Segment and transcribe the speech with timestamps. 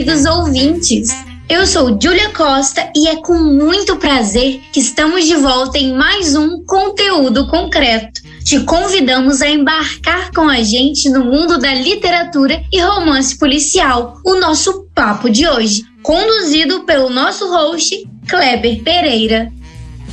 [0.00, 1.10] Queridos ouvintes!
[1.46, 6.34] Eu sou Júlia Costa e é com muito prazer que estamos de volta em mais
[6.34, 8.22] um conteúdo concreto.
[8.42, 14.36] Te convidamos a embarcar com a gente no mundo da literatura e romance policial, o
[14.36, 19.52] nosso papo de hoje, conduzido pelo nosso host, Kleber Pereira.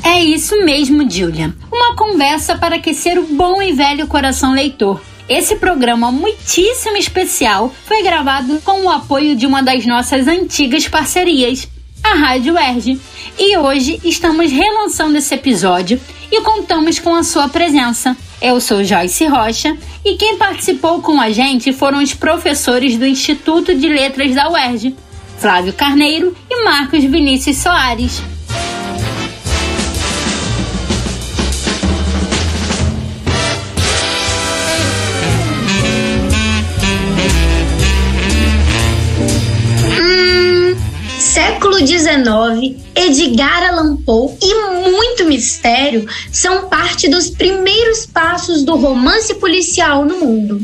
[0.04, 1.56] É isso mesmo, Julia.
[1.72, 5.00] Uma conversa para aquecer o bom e velho coração leitor.
[5.30, 11.68] Esse programa muitíssimo especial foi gravado com o apoio de uma das nossas antigas parcerias,
[12.02, 12.98] a Rádio Erge.
[13.38, 16.00] E hoje estamos relançando esse episódio
[16.32, 18.16] e contamos com a sua presença.
[18.42, 23.76] Eu sou Joyce Rocha e quem participou com a gente foram os professores do Instituto
[23.76, 24.96] de Letras da UERJ,
[25.40, 28.37] Flávio Carneiro e Marcos Vinícius Soares.
[41.58, 49.34] Século XIX, Edgar Allan Poe e muito mistério são parte dos primeiros passos do romance
[49.36, 50.62] policial no mundo.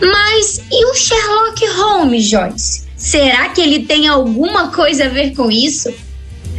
[0.00, 2.84] Mas e o Sherlock Holmes, Joyce?
[2.96, 5.92] Será que ele tem alguma coisa a ver com isso?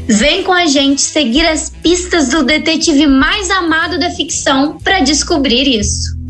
[0.07, 5.67] Vem com a gente seguir as pistas do detetive mais amado da ficção para descobrir
[5.67, 6.20] isso.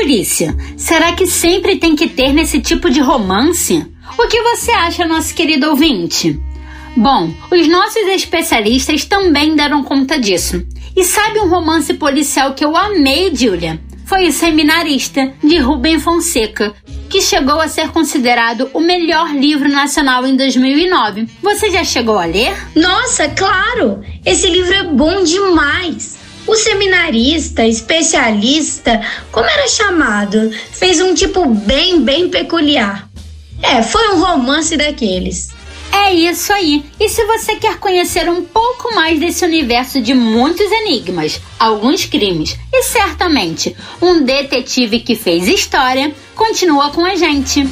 [0.00, 0.56] Polícia?
[0.78, 3.86] Será que sempre tem que ter nesse tipo de romance?
[4.18, 6.40] O que você acha, nosso querido ouvinte?
[6.96, 10.66] Bom, os nossos especialistas também deram conta disso.
[10.96, 13.78] E sabe um romance policial que eu amei, Julia?
[14.06, 16.74] Foi O Seminarista, de Rubem Fonseca,
[17.10, 21.28] que chegou a ser considerado o melhor livro nacional em 2009.
[21.42, 22.56] Você já chegou a ler?
[22.74, 24.00] Nossa, claro!
[24.24, 26.19] Esse livro é bom demais!
[26.46, 33.08] O seminarista, especialista, como era chamado, fez um tipo bem, bem peculiar.
[33.62, 35.50] É, foi um romance daqueles.
[35.92, 36.84] É isso aí.
[36.98, 42.56] E se você quer conhecer um pouco mais desse universo de muitos enigmas, alguns crimes
[42.72, 47.68] e certamente um detetive que fez história, continua com a gente.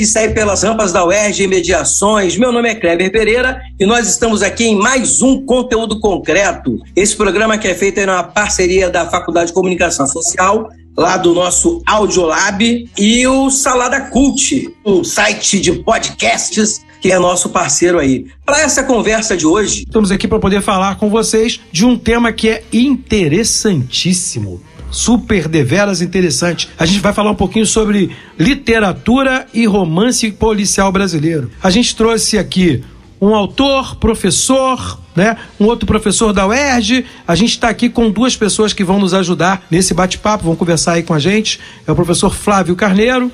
[0.00, 2.34] Que aí pelas rampas da UERJ e Mediações.
[2.38, 6.78] Meu nome é Kleber Pereira e nós estamos aqui em mais um conteúdo concreto.
[6.96, 11.34] Esse programa que é feito aí numa parceria da Faculdade de Comunicação Social, lá do
[11.34, 18.24] nosso Audiolab, e o Salada Cult, o site de podcasts que é nosso parceiro aí.
[18.46, 22.32] Para essa conversa de hoje, Estamos aqui para poder falar com vocês de um tema
[22.32, 24.62] que é interessantíssimo.
[24.90, 26.68] Super deveras interessante.
[26.78, 31.50] A gente vai falar um pouquinho sobre literatura e romance policial brasileiro.
[31.62, 32.82] A gente trouxe aqui
[33.20, 35.36] um autor, professor, né?
[35.58, 37.04] Um outro professor da UERJ.
[37.26, 40.92] A gente está aqui com duas pessoas que vão nos ajudar nesse bate-papo, vão conversar
[40.92, 41.60] aí com a gente.
[41.86, 43.30] É o professor Flávio Carneiro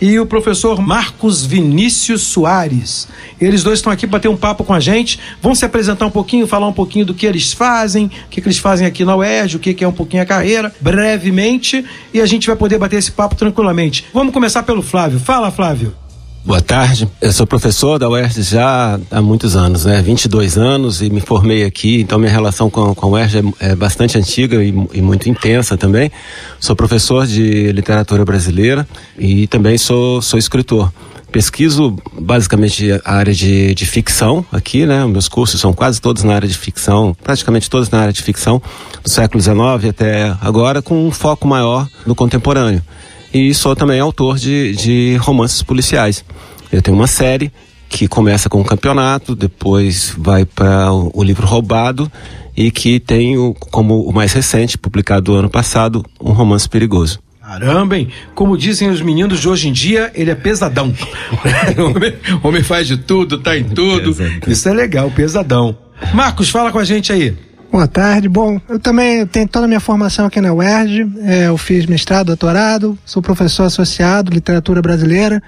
[0.00, 3.08] e o professor Marcos Vinícius Soares.
[3.40, 5.18] Eles dois estão aqui para ter um papo com a gente.
[5.42, 8.48] Vão se apresentar um pouquinho, falar um pouquinho do que eles fazem, o que, que
[8.48, 12.20] eles fazem aqui na UERJ, o que, que é um pouquinho a carreira, brevemente, e
[12.20, 14.04] a gente vai poder bater esse papo tranquilamente.
[14.12, 15.18] Vamos começar pelo Flávio.
[15.18, 16.07] Fala, Flávio.
[16.48, 17.06] Boa tarde.
[17.20, 20.00] Eu sou professor da UERJ já há muitos anos, né?
[20.00, 23.76] 22 anos e me formei aqui, então minha relação com, com a UERJ é, é
[23.76, 26.10] bastante antiga e, e, muito intensa também.
[26.58, 30.90] Sou professor de literatura brasileira e também sou, sou escritor.
[31.30, 35.04] Pesquiso basicamente a área de, de ficção aqui, né?
[35.04, 38.62] Meus cursos são quase todos na área de ficção, praticamente todos na área de ficção,
[39.04, 42.82] do século XIX até agora, com um foco maior no contemporâneo
[43.32, 46.24] e sou também autor de, de romances policiais.
[46.72, 47.52] Eu tenho uma série
[47.88, 52.10] que começa com um campeonato, depois vai para o, o, livro Roubado
[52.56, 57.18] e que tem o, como o mais recente, publicado ano passado, um romance perigoso.
[57.40, 58.08] Caramba, hein?
[58.34, 60.92] Como dizem os meninos de hoje em dia, ele é pesadão.
[61.78, 64.14] o homem, homem faz de tudo, tá em tudo.
[64.14, 64.52] Pesadão.
[64.52, 65.78] Isso é legal, pesadão.
[66.12, 67.34] Marcos, fala com a gente aí.
[67.70, 68.28] Boa tarde.
[68.28, 71.06] Bom, eu também tenho toda a minha formação aqui na UERJ.
[71.20, 75.42] É, eu fiz mestrado, doutorado, sou professor associado, literatura brasileira.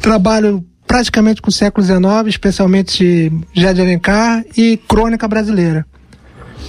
[0.00, 5.84] Trabalho praticamente com o século XIX, especialmente José de Alencar e crônica brasileira.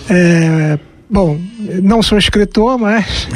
[0.10, 0.78] É,
[1.10, 1.40] bom,
[1.82, 3.30] não sou escritor, mas.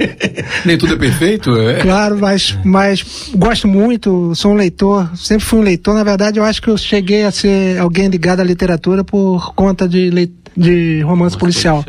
[0.66, 1.80] Nem tudo é perfeito, é?
[1.80, 5.94] Claro, mas, mas gosto muito, sou um leitor, sempre fui um leitor.
[5.94, 9.88] Na verdade, eu acho que eu cheguei a ser alguém ligado à literatura por conta
[9.88, 11.84] de leitura de romance policial.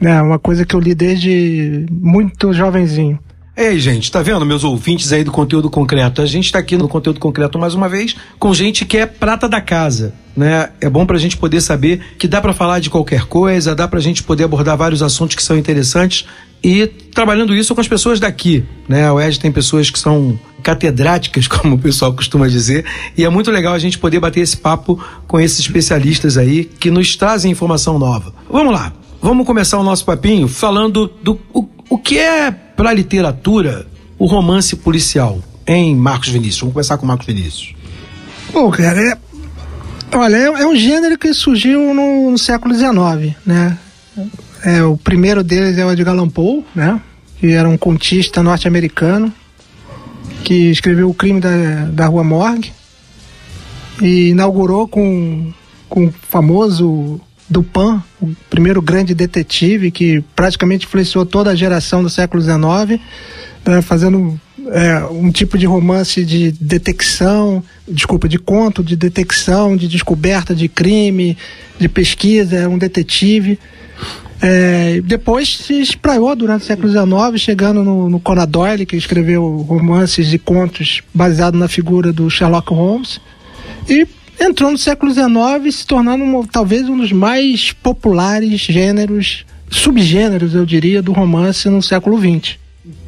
[0.00, 3.18] É uma coisa que eu li desde muito jovenzinho.
[3.56, 6.22] Ei, gente, tá vendo, meus ouvintes aí do conteúdo concreto?
[6.22, 9.46] A gente tá aqui no conteúdo concreto mais uma vez com gente que é prata
[9.46, 10.70] da casa, né?
[10.80, 14.00] É bom pra gente poder saber que dá para falar de qualquer coisa, dá pra
[14.00, 16.26] gente poder abordar vários assuntos que são interessantes
[16.64, 19.10] e trabalhando isso com as pessoas daqui, né?
[19.12, 22.84] O Ed tem pessoas que são catedráticas, como o pessoal costuma dizer,
[23.16, 26.90] e é muito legal a gente poder bater esse papo com esses especialistas aí que
[26.90, 28.32] nos trazem informação nova.
[28.50, 32.92] Vamos lá, vamos começar o nosso papinho falando do o, o que é para a
[32.92, 33.86] literatura
[34.18, 36.60] o romance policial, em Marcos Vinícius.
[36.60, 37.74] Vamos começar com Marcos Vinícius.
[38.52, 39.18] Bom, cara, é,
[40.14, 43.78] olha, é, é, um gênero que surgiu no, no século XIX, né?
[44.62, 47.00] É, o primeiro deles é o Edgar Allan Poe, né?
[47.38, 49.32] Que era um contista norte-americano
[50.44, 52.72] que escreveu O Crime da, da Rua Morgue
[54.00, 55.52] e inaugurou com,
[55.88, 62.08] com o famoso Dupin, o primeiro grande detetive que praticamente influenciou toda a geração do
[62.08, 63.00] século XIX,
[63.66, 69.88] né, fazendo é, um tipo de romance de detecção, desculpa, de conto, de detecção, de
[69.88, 71.36] descoberta de crime,
[71.78, 73.58] de pesquisa, um detetive.
[74.42, 79.44] É, depois se espraiou durante o século XIX, chegando no, no Conan Doyle, que escreveu
[79.68, 83.20] romances e contos baseados na figura do Sherlock Holmes.
[83.88, 84.06] E
[84.40, 91.02] entrou no século XIX se tornando talvez um dos mais populares gêneros, subgêneros, eu diria,
[91.02, 92.58] do romance no século XX.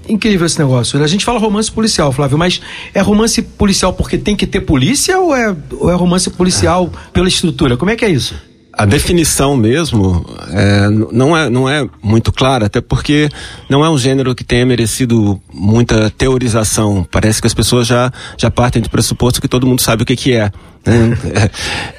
[0.07, 1.03] Incrível esse negócio.
[1.03, 2.61] A gente fala romance policial, Flávio, mas
[2.93, 7.29] é romance policial porque tem que ter polícia ou é, ou é romance policial pela
[7.29, 7.77] estrutura?
[7.77, 8.35] Como é que é isso?
[8.73, 13.29] A definição mesmo é, não, é, não é muito clara, até porque
[13.69, 17.07] não é um gênero que tenha merecido muita teorização.
[17.11, 20.17] Parece que as pessoas já, já partem do pressuposto que todo mundo sabe o que,
[20.17, 20.51] que é.
[20.87, 21.19] Né?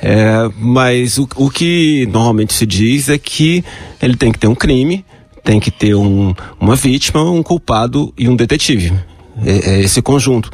[0.02, 3.64] é, é mas o, o que normalmente se diz é que
[4.02, 5.06] ele tem que ter um crime,
[5.44, 8.94] tem que ter um, uma vítima, um culpado e um detetive.
[9.46, 10.50] É, é esse conjunto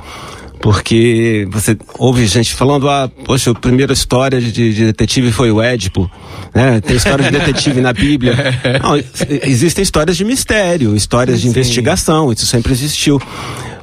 [0.62, 5.62] porque você ouve gente falando, ah, poxa, a primeira história de, de detetive foi o
[5.62, 6.10] Édipo,
[6.54, 6.82] né?
[6.82, 8.36] Tem história de detetive na Bíblia.
[8.84, 8.96] Não,
[9.44, 11.50] existem histórias de mistério, histórias de Sim.
[11.50, 13.22] investigação, isso sempre existiu.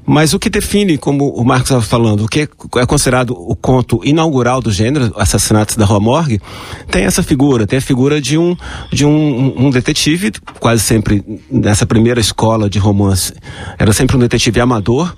[0.09, 4.01] Mas o que define, como o Marcos estava falando, o que é considerado o conto
[4.05, 6.41] inaugural do gênero, Assassinatos da Rua Morgue,
[6.89, 8.57] tem essa figura, tem a figura de um,
[8.93, 10.31] de um, um detetive,
[10.61, 13.33] quase sempre nessa primeira escola de romance,
[13.77, 15.13] era sempre um detetive amador,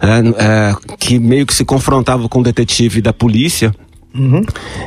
[0.00, 3.74] é, é, que meio que se confrontava com o detetive da polícia.
[4.14, 4.42] Uhum.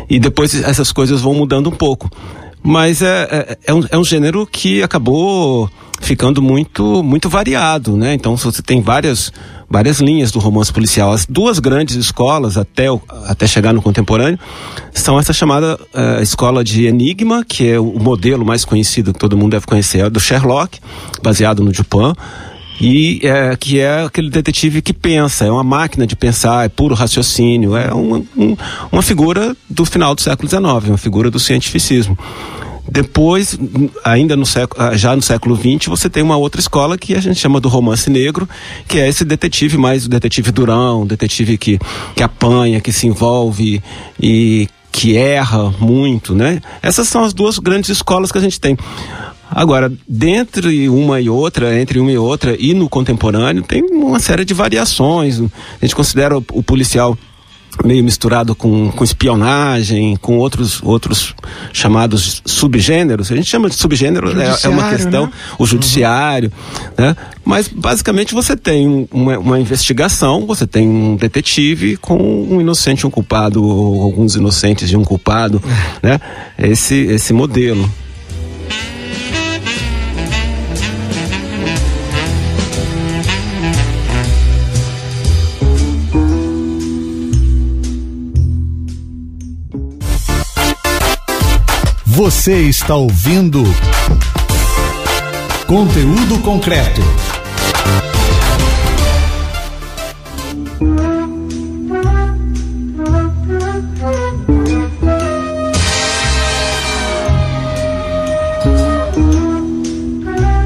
[0.10, 2.10] E depois essas coisas vão mudando um pouco.
[2.64, 5.70] Mas é, é, é, um, é um gênero que acabou
[6.00, 8.14] ficando muito muito variado, né?
[8.14, 9.32] Então você tem várias
[9.70, 11.12] várias linhas do romance policial.
[11.12, 12.88] As duas grandes escolas até
[13.26, 14.40] até chegar no contemporâneo
[14.94, 19.38] são essa chamada uh, escola de Enigma, que é o modelo mais conhecido que todo
[19.38, 20.80] mundo deve conhecer, é do Sherlock,
[21.24, 22.14] baseado no Dupin
[22.80, 26.94] e é, que é aquele detetive que pensa, é uma máquina de pensar, é puro
[26.94, 28.56] raciocínio, é uma, um,
[28.92, 32.18] uma figura do final do século XIX, uma figura do cientificismo.
[32.90, 33.58] Depois,
[34.04, 37.20] ainda no século, ah, já no século XX, você tem uma outra escola que a
[37.20, 38.48] gente chama do romance negro,
[38.88, 41.80] que é esse detetive mais o detetive durão, detetive que,
[42.16, 43.84] que apanha, que se envolve
[44.20, 46.62] e que erra muito, né?
[46.82, 48.78] Essas são as duas grandes escolas que a gente tem.
[49.50, 54.46] Agora, dentre uma e outra, entre uma e outra, e no contemporâneo, tem uma série
[54.46, 55.40] de variações.
[55.40, 57.18] A gente considera o, o policial
[57.86, 61.36] meio misturado com, com espionagem, com outros, outros
[61.72, 63.32] chamados subgêneros.
[63.32, 65.32] A gente chama de subgênero, é, é, uma questão, né?
[65.60, 66.52] o judiciário,
[66.98, 67.06] uhum.
[67.06, 67.16] né?
[67.46, 73.08] Mas basicamente você tem uma, uma, investigação, você tem um detetive com um inocente e
[73.08, 75.62] um culpado, ou alguns inocentes e um culpado,
[76.02, 76.20] né?
[76.58, 77.90] Esse, esse modelo.
[92.30, 93.64] Você está ouvindo
[95.66, 97.00] conteúdo concreto.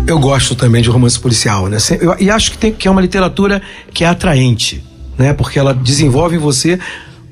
[0.08, 1.78] Eu gosto também de romance policial, né?
[2.02, 3.62] Eu, e acho que, tem, que é uma literatura
[3.94, 4.84] que é atraente,
[5.16, 5.32] né?
[5.32, 6.80] Porque ela desenvolve em você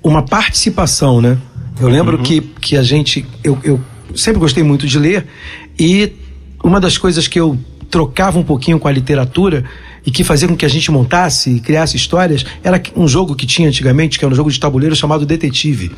[0.04, 1.36] uma participação, né?
[1.82, 2.24] Eu lembro uhum.
[2.24, 3.26] que, que a gente.
[3.44, 3.82] Eu, eu
[4.16, 5.26] sempre gostei muito de ler
[5.78, 6.12] e
[6.64, 7.58] uma das coisas que eu
[7.90, 9.64] trocava um pouquinho com a literatura
[10.06, 13.46] e que fazia com que a gente montasse e criasse histórias era um jogo que
[13.46, 15.92] tinha antigamente, que era um jogo de tabuleiro chamado Detetive,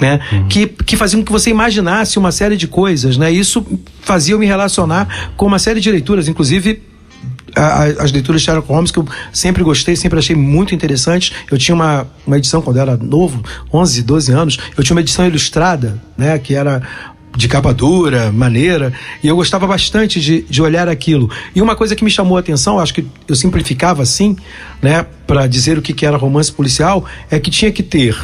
[0.00, 0.20] né?
[0.32, 0.48] Uhum.
[0.48, 3.30] Que, que fazia com que você imaginasse uma série de coisas, né?
[3.30, 3.64] Isso
[4.00, 6.82] fazia eu me relacionar com uma série de leituras, inclusive
[7.56, 11.32] as leituras de Sherlock Holmes que eu sempre gostei, sempre achei muito interessantes.
[11.50, 13.42] Eu tinha uma, uma edição quando eu era novo,
[13.72, 16.82] 11, 12 anos, eu tinha uma edição ilustrada, né, que era
[17.36, 21.28] de capa dura, maneira, e eu gostava bastante de, de olhar aquilo.
[21.54, 24.36] E uma coisa que me chamou a atenção, acho que eu simplificava assim,
[24.80, 28.16] né, para dizer o que, que era romance policial, é que tinha que ter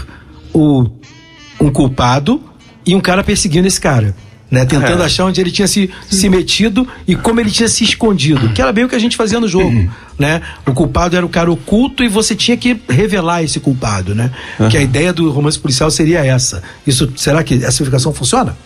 [0.53, 0.87] o,
[1.61, 2.41] um culpado
[2.87, 4.15] e um cara perseguindo esse cara.
[4.51, 5.07] Né, tentando é.
[5.07, 8.49] achar onde ele tinha se, se metido e como ele tinha se escondido.
[8.49, 9.69] Que era bem o que a gente fazia no jogo.
[9.69, 9.89] Uhum.
[10.19, 10.43] Né?
[10.67, 14.13] O culpado era o cara oculto e você tinha que revelar esse culpado.
[14.13, 14.29] Né?
[14.59, 14.69] Uhum.
[14.69, 16.65] Que a ideia do romance policial seria essa.
[16.85, 18.57] Isso, será que essa explicação funciona?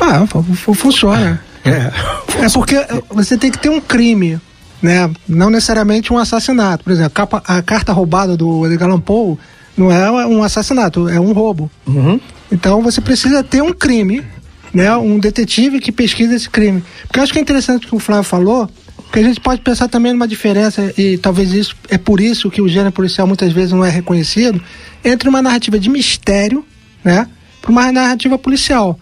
[0.00, 0.26] Ah,
[0.74, 1.42] funciona.
[1.64, 2.44] É.
[2.44, 2.76] é porque
[3.10, 4.40] você tem que ter um crime,
[4.80, 5.10] né?
[5.28, 6.84] Não necessariamente um assassinato.
[6.84, 7.12] Por exemplo,
[7.44, 9.36] a carta roubada do Edgar Allan Poe
[9.76, 11.70] não é um assassinato, é um roubo.
[11.86, 12.20] Uhum.
[12.50, 14.24] Então você precisa ter um crime,
[14.72, 14.94] né?
[14.96, 16.82] Um detetive que pesquisa esse crime.
[17.06, 19.60] Porque eu acho que é interessante o que o Flávio falou, porque a gente pode
[19.62, 23.52] pensar também numa diferença, e talvez isso é por isso que o gênero policial muitas
[23.52, 24.60] vezes não é reconhecido,
[25.04, 26.64] entre uma narrativa de mistério,
[27.04, 27.26] né?
[27.62, 28.98] Para uma narrativa policial.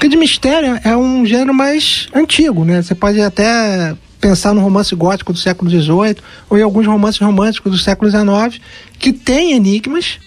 [0.00, 2.80] Porque de mistério é um gênero mais antigo, né?
[2.80, 6.16] Você pode até pensar no romance gótico do século XVIII
[6.48, 8.64] ou em alguns romances românticos do século XIX
[8.98, 10.18] que têm enigmas,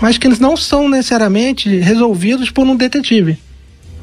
[0.00, 3.36] mas que eles não são necessariamente resolvidos por um detetive.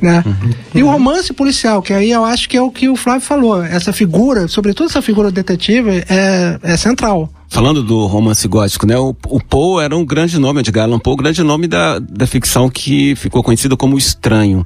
[0.02, 0.22] Né?
[0.26, 0.52] Uhum.
[0.76, 3.64] E o romance policial, que aí eu acho que é o que o Flávio falou,
[3.64, 8.98] essa figura, sobretudo essa figura detetive, é, é central falando do romance gótico, né?
[8.98, 12.68] O, o Poe era um grande nome, Edgar Allan Poe, grande nome da, da ficção
[12.68, 14.66] que ficou conhecido como estranho.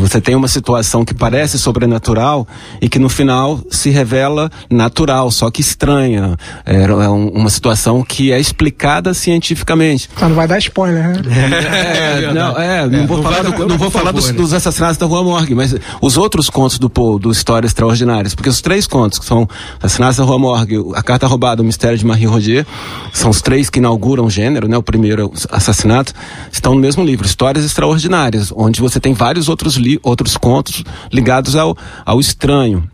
[0.00, 2.46] Você tem uma situação que parece sobrenatural
[2.82, 6.36] e que no final se revela natural, só que estranha.
[6.66, 10.10] É, é um, uma situação que é explicada cientificamente.
[10.14, 11.22] Só não vai dar spoiler, né?
[11.28, 15.06] É, é não, é, não vou falar, do, não vou falar dos, dos, assassinatos da
[15.06, 19.18] Rua Morgue, mas os outros contos do Poe, do Histórias Extraordinárias, porque os três contos
[19.18, 22.66] que são Assassinatos da Rua Morgue, A Carta Roubada, O Mistério de Marie Rodier,
[23.12, 24.76] são os três que inauguram o gênero, né?
[24.76, 26.12] O primeiro é assassinato,
[26.50, 30.82] estão no mesmo livro, Histórias Extraordinárias, onde você tem vários outros, li outros contos
[31.12, 32.88] ligados ao, ao estranho.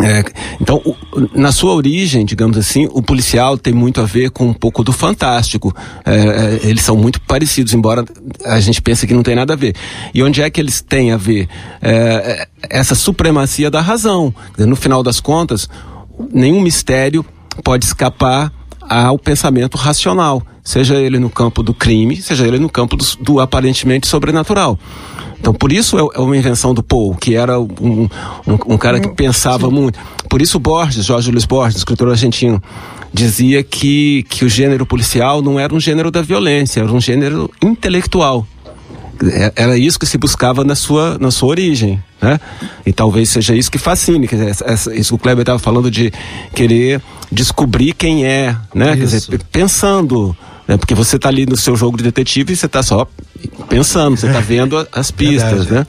[0.00, 0.24] É,
[0.58, 0.96] então, o,
[1.38, 4.90] na sua origem, digamos assim, o policial tem muito a ver com um pouco do
[4.90, 5.74] fantástico.
[6.06, 8.02] É, é, eles são muito parecidos, embora
[8.46, 9.76] a gente pense que não tem nada a ver.
[10.14, 11.46] E onde é que eles têm a ver?
[11.82, 14.34] É, é, essa supremacia da razão.
[14.56, 15.68] No final das contas,
[16.32, 17.22] nenhum mistério
[17.62, 18.50] pode escapar
[18.88, 23.40] ao pensamento racional, seja ele no campo do crime, seja ele no campo do, do
[23.40, 24.78] aparentemente sobrenatural.
[25.40, 28.08] Então, por isso é, é uma invenção do Poe, que era um,
[28.46, 29.74] um, um cara que pensava Sim.
[29.74, 29.98] muito.
[30.28, 32.62] Por isso Borges, Jorge Luiz Borges, escritor argentino,
[33.12, 37.50] dizia que, que o gênero policial não era um gênero da violência, era um gênero
[37.60, 38.46] intelectual.
[39.30, 42.40] É, era isso que se buscava na sua, na sua origem, né?
[42.84, 45.90] E talvez seja isso que fascine, quer dizer, essa, isso que o Kleber estava falando
[45.90, 46.12] de
[46.54, 47.00] querer
[47.30, 48.96] descobrir quem é, né?
[48.96, 50.36] Dizer, pensando,
[50.66, 50.76] né?
[50.76, 53.06] Porque você está ali no seu jogo de detetive e você está só
[53.68, 55.72] pensando, você está vendo as pistas, Verdade.
[55.72, 55.86] né?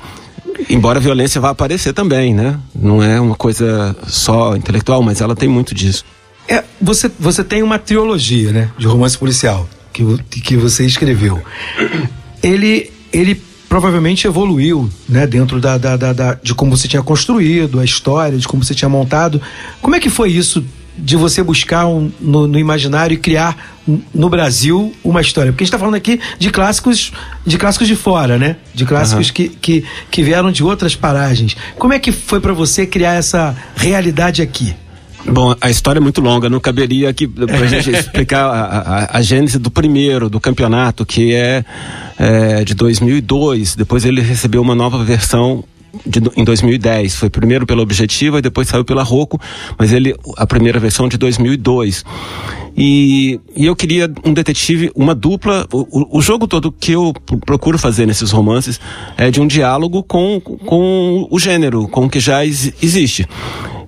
[0.69, 2.59] Embora a violência vá aparecer também, né?
[2.75, 6.05] Não é uma coisa só intelectual, mas ela tem muito disso.
[6.47, 8.69] É, você, você tem uma trilogia, né?
[8.77, 10.03] De romance policial que,
[10.41, 11.41] que você escreveu.
[12.41, 13.39] Ele, ele
[13.69, 15.25] provavelmente evoluiu, né?
[15.25, 18.75] Dentro da, da, da, da, de como você tinha construído a história, de como você
[18.75, 19.41] tinha montado.
[19.81, 20.63] Como é que foi isso
[20.97, 23.57] de você buscar um, no, no, imaginário e criar
[24.13, 25.51] no Brasil uma história.
[25.51, 27.11] Porque a gente está falando aqui de clássicos
[27.45, 28.57] de clássicos de fora, né?
[28.73, 29.33] De clássicos uhum.
[29.33, 31.57] que, que, que vieram de outras paragens.
[31.77, 34.75] Como é que foi para você criar essa realidade aqui?
[35.25, 39.21] Bom, a história é muito longa, não caberia aqui pra gente explicar a, a, a,
[39.21, 41.63] gênese do primeiro, do campeonato, que é,
[42.19, 43.75] é de 2002.
[43.75, 45.63] Depois ele recebeu uma nova versão
[46.05, 47.15] de, em 2010.
[47.15, 49.39] Foi primeiro pela Objetiva e depois saiu pela Rocco,
[49.77, 52.03] mas ele a primeira versão de 2002.
[52.75, 55.67] E, e eu queria um detetive, uma dupla.
[55.71, 57.13] O, o, jogo todo que eu
[57.45, 58.79] procuro fazer nesses romances
[59.15, 63.27] é de um diálogo com, com o gênero, com o que já existe.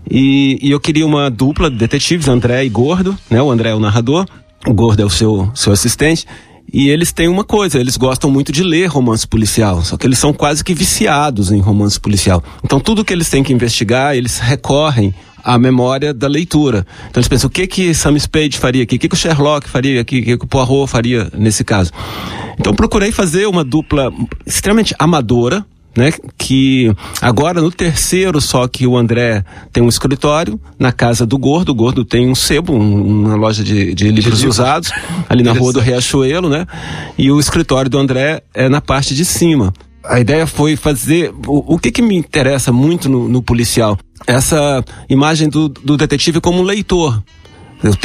[0.10, 3.42] E, e eu queria uma dupla de detetives, André e Gordo, né?
[3.42, 4.26] O André é o narrador,
[4.68, 6.26] o Gordo é o seu, seu assistente.
[6.72, 10.18] E eles têm uma coisa, eles gostam muito de ler romance policial, só que eles
[10.18, 12.44] são quase que viciados em romance policial.
[12.64, 16.86] Então tudo que eles têm que investigar, eles recorrem à memória da leitura.
[17.10, 18.96] Então eles pensam, o que que Sam Spade faria aqui?
[18.96, 20.20] O que que o Sherlock faria aqui?
[20.20, 21.92] O que que o Poirot faria nesse caso?
[22.60, 24.12] Então procurei fazer uma dupla
[24.46, 25.64] extremamente amadora,
[25.96, 26.12] né?
[26.38, 31.72] Que agora no terceiro só que o André tem um escritório na casa do Gordo.
[31.72, 34.92] O Gordo tem um sebo, um, uma loja de, de livros de usados
[35.30, 36.66] ali na rua do Riachuelo, né?
[37.18, 39.74] E o escritório do André é na parte de cima.
[40.04, 43.98] A ideia foi fazer o, o que, que me interessa muito no, no policial,
[44.28, 47.24] essa imagem do, do detetive como um leitor,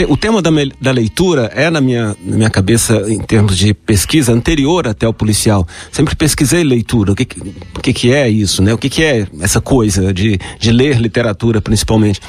[0.09, 0.51] o, tema da,
[0.81, 5.13] da, leitura é na minha, na minha cabeça, em termos de pesquisa, anterior até o
[5.13, 5.67] policial.
[5.91, 7.13] Sempre pesquisei leitura.
[7.13, 8.75] O que, que, que é isso, né?
[8.75, 12.21] O que, que é essa coisa de, de ler literatura, principalmente?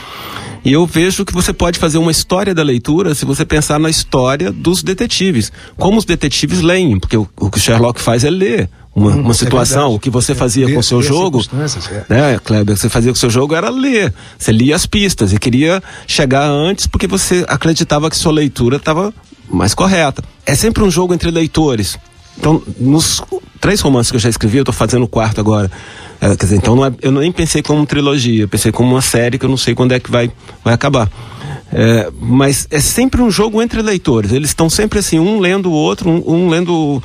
[0.63, 3.89] E eu vejo que você pode fazer uma história da leitura se você pensar na
[3.89, 5.51] história dos detetives.
[5.75, 9.21] Como os detetives leem, porque o, o que o Sherlock faz é ler uma, hum,
[9.21, 9.93] uma é situação.
[9.93, 11.41] É o que você fazia ler, com o seu jogo,
[12.09, 12.13] é.
[12.13, 12.75] né, Kleber?
[12.75, 14.13] Você fazia com o seu jogo era ler.
[14.37, 19.13] Você lia as pistas e queria chegar antes porque você acreditava que sua leitura estava
[19.49, 20.23] mais correta.
[20.45, 21.97] É sempre um jogo entre leitores.
[22.37, 23.21] Então, nos
[23.59, 25.71] três romances que eu já escrevi, eu estou fazendo o quarto agora.
[26.19, 29.39] É, quer dizer, então é, eu nem pensei como trilogia, eu pensei como uma série
[29.39, 30.31] que eu não sei quando é que vai,
[30.63, 31.09] vai acabar.
[31.73, 34.31] É, mas é sempre um jogo entre leitores.
[34.31, 37.01] Eles estão sempre assim, um lendo o outro, um, um lendo.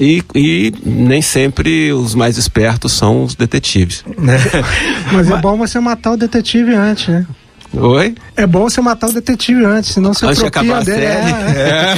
[0.00, 4.04] E, e, nem sempre os mais espertos são os detetives.
[5.12, 7.26] mas é bom você matar o detetive antes, né?
[7.74, 8.14] Oi?
[8.36, 11.04] É bom você matar o detetive antes, senão você antes apropria dele.
[11.04, 11.94] É,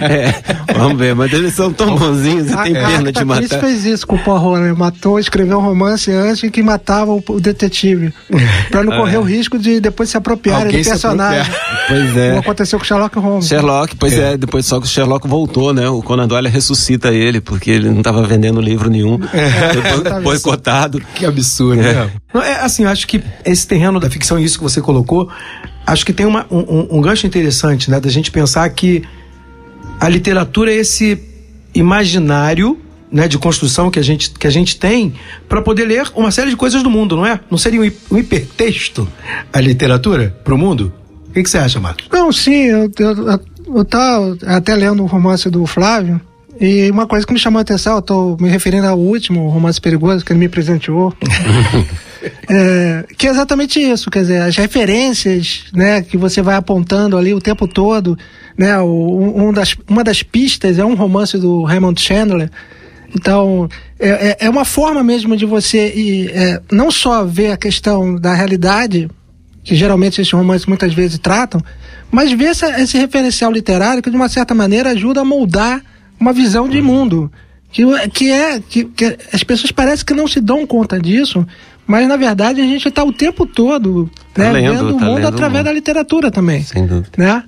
[0.00, 0.34] é.
[0.70, 0.74] é.
[0.74, 3.56] Vamos ver, mas eles são tão bonzinhos e tem pena de matar.
[3.56, 4.72] A fez isso com o Poirot, né?
[4.72, 8.12] Matou, escreveu um romance antes que matava o, o detetive.
[8.70, 9.18] pra não correr é.
[9.18, 11.52] o risco de depois se apropriar do personagem.
[11.88, 12.28] Pois é.
[12.28, 13.46] Como aconteceu com Sherlock Holmes.
[13.46, 14.34] Sherlock, pois é.
[14.34, 14.36] é.
[14.36, 15.88] depois só que o Sherlock voltou, né?
[15.88, 19.18] O Conan Doyle ressuscita ele, porque ele não estava vendendo livro nenhum.
[19.32, 20.20] É.
[20.20, 21.02] Boicotado.
[21.14, 21.94] Que absurdo, é.
[21.94, 22.10] né?
[22.34, 24.99] É assim, eu acho que esse terreno da ficção, isso que você colocou,
[25.86, 28.00] acho que tem uma, um, um gancho interessante, né?
[28.00, 29.02] Da gente pensar que
[29.98, 31.18] a literatura é esse
[31.74, 32.78] imaginário
[33.10, 35.14] né, de construção que a gente, que a gente tem
[35.48, 37.40] para poder ler uma série de coisas do mundo, não é?
[37.50, 39.08] Não seria um, hipertexto
[39.52, 40.92] a literatura para o mundo?
[41.28, 42.06] O que, que, você acha, Marcos?
[42.10, 43.40] Não, sim, eu, eu, eu,
[43.76, 46.20] eu tava até lendo o um romance do Flávio,
[46.60, 49.80] e uma coisa que me chamou a atenção, eu tô me referindo ao último romance
[49.80, 51.14] perigoso que ele me presenteou.
[52.48, 57.32] é, que é exatamente isso, quer dizer, as referências, né, que você vai apontando ali
[57.32, 58.18] o tempo todo,
[58.56, 62.50] né, o, um das, uma das pistas é um romance do Raymond Chandler.
[63.14, 68.14] Então, é, é, é uma forma mesmo de você é, não só ver a questão
[68.14, 69.08] da realidade,
[69.64, 71.60] que geralmente esses romances muitas vezes tratam,
[72.10, 75.82] mas ver essa, esse referencial literário que de uma certa maneira ajuda a moldar
[76.18, 77.30] uma visão de mundo.
[77.72, 81.46] Que, que é que, que as pessoas parecem que não se dão conta disso,
[81.90, 85.08] mas na verdade a gente está o tempo todo tá né, lendo, vendo tá o
[85.08, 86.62] mundo através da literatura também.
[86.62, 87.10] Sem dúvida.
[87.18, 87.42] Né?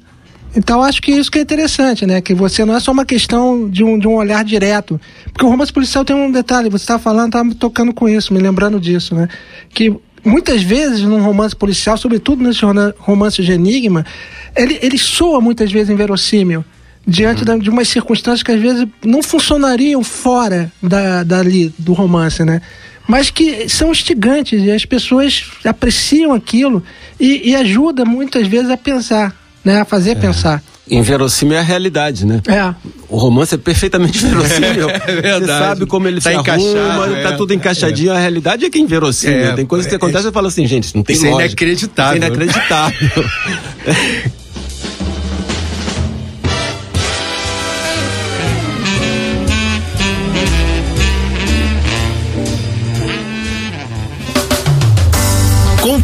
[0.57, 2.21] Então acho que isso que é interessante, né?
[2.21, 5.01] Que você não é só uma questão de um, de um olhar direto.
[5.33, 8.35] Porque o romance policial tem um detalhe, você está falando, está me tocando com isso,
[8.35, 9.29] me lembrando disso, né?
[9.71, 12.63] Que muitas vezes num romance policial, sobretudo nesse
[12.99, 14.05] romance de enigma,
[14.57, 16.65] ele, ele soa muitas vezes inverossímil
[17.07, 17.59] diante uhum.
[17.61, 22.61] de umas circunstâncias que às vezes não funcionariam fora da, dali do romance, né?
[23.07, 26.83] Mas que são instigantes e as pessoas apreciam aquilo
[27.19, 29.35] e, e ajuda muitas vezes a pensar,
[29.65, 29.81] né?
[29.81, 30.15] A fazer é.
[30.15, 30.63] pensar.
[30.89, 32.41] inverossímil é a realidade, né?
[32.47, 32.75] É.
[33.09, 34.89] O romance é perfeitamente verossímil.
[34.91, 35.41] É verdade.
[35.41, 37.23] Você sabe como ele Tá se encaixado, arruma, é.
[37.23, 38.13] tá tudo encaixadinho.
[38.13, 39.47] A realidade é que é inverossímil.
[39.47, 41.31] É, tem coisas que é, acontecem e você fala assim, gente, não tem Isso é
[41.31, 41.47] lógica.
[41.65, 42.17] inacreditável.
[42.17, 43.25] Isso é inacreditável.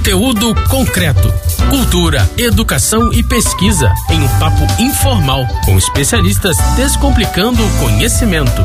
[0.08, 1.30] Conteúdo concreto.
[1.68, 8.62] Cultura, educação e pesquisa em um papo informal com especialistas descomplicando o conhecimento.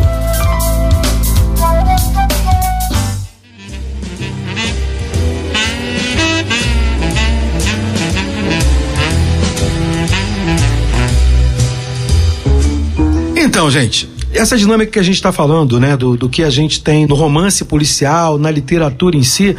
[13.36, 16.82] Então, gente, essa dinâmica que a gente está falando, né, do, do que a gente
[16.82, 19.58] tem no romance policial, na literatura em si,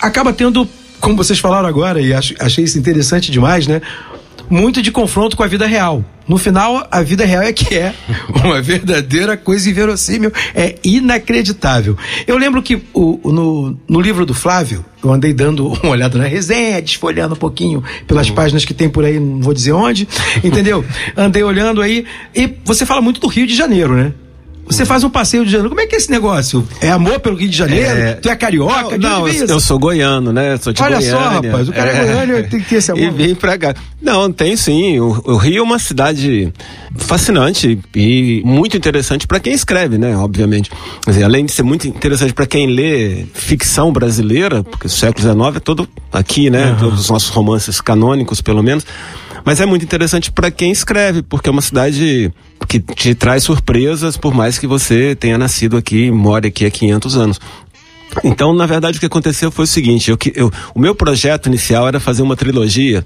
[0.00, 0.68] acaba tendo,
[1.06, 3.80] como vocês falaram agora, e acho- achei isso interessante demais, né?
[4.50, 6.04] Muito de confronto com a vida real.
[6.26, 7.94] No final, a vida real é que é
[8.44, 11.96] uma verdadeira coisa inverossímil, é inacreditável.
[12.26, 16.24] Eu lembro que o, no, no livro do Flávio, eu andei dando uma olhada na
[16.26, 20.08] resenha, desfolhando um pouquinho pelas páginas que tem por aí, não vou dizer onde,
[20.42, 20.84] entendeu?
[21.16, 24.12] Andei olhando aí, e você fala muito do Rio de Janeiro, né?
[24.66, 25.68] Você faz um passeio de janeiro.
[25.68, 26.66] Como é que é esse negócio?
[26.80, 27.98] É amor pelo Rio de Janeiro?
[27.98, 28.12] É.
[28.14, 28.98] Tu é carioca?
[28.98, 30.56] Não, vem eu, eu sou goiano, né?
[30.58, 31.50] Sou de Olha só, Goiânia.
[31.50, 33.02] rapaz, o cara é goiano, tem que ter esse amor.
[33.04, 33.74] E vim pra cá.
[34.02, 34.98] Não, tem sim.
[34.98, 36.52] O, o Rio é uma cidade
[36.96, 40.16] fascinante e muito interessante para quem escreve, né?
[40.16, 40.70] Obviamente.
[41.04, 45.22] Quer dizer, além de ser muito interessante para quem lê ficção brasileira, porque o século
[45.22, 46.76] XIX é todo aqui, né?
[46.78, 48.84] Todos os nossos romances canônicos, pelo menos.
[49.46, 52.32] Mas é muito interessante para quem escreve, porque é uma cidade
[52.68, 57.16] que te traz surpresas, por mais que você tenha nascido aqui, more aqui há 500
[57.16, 57.40] anos.
[58.24, 61.86] Então, na verdade, o que aconteceu foi o seguinte: eu, eu- o meu projeto inicial
[61.86, 63.04] era fazer uma trilogia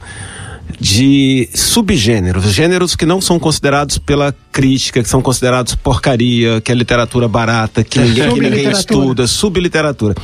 [0.81, 6.74] de subgêneros, gêneros que não são considerados pela crítica, que são considerados porcaria, que é
[6.74, 10.14] literatura barata, que ninguém, que ninguém estuda, subliteratura.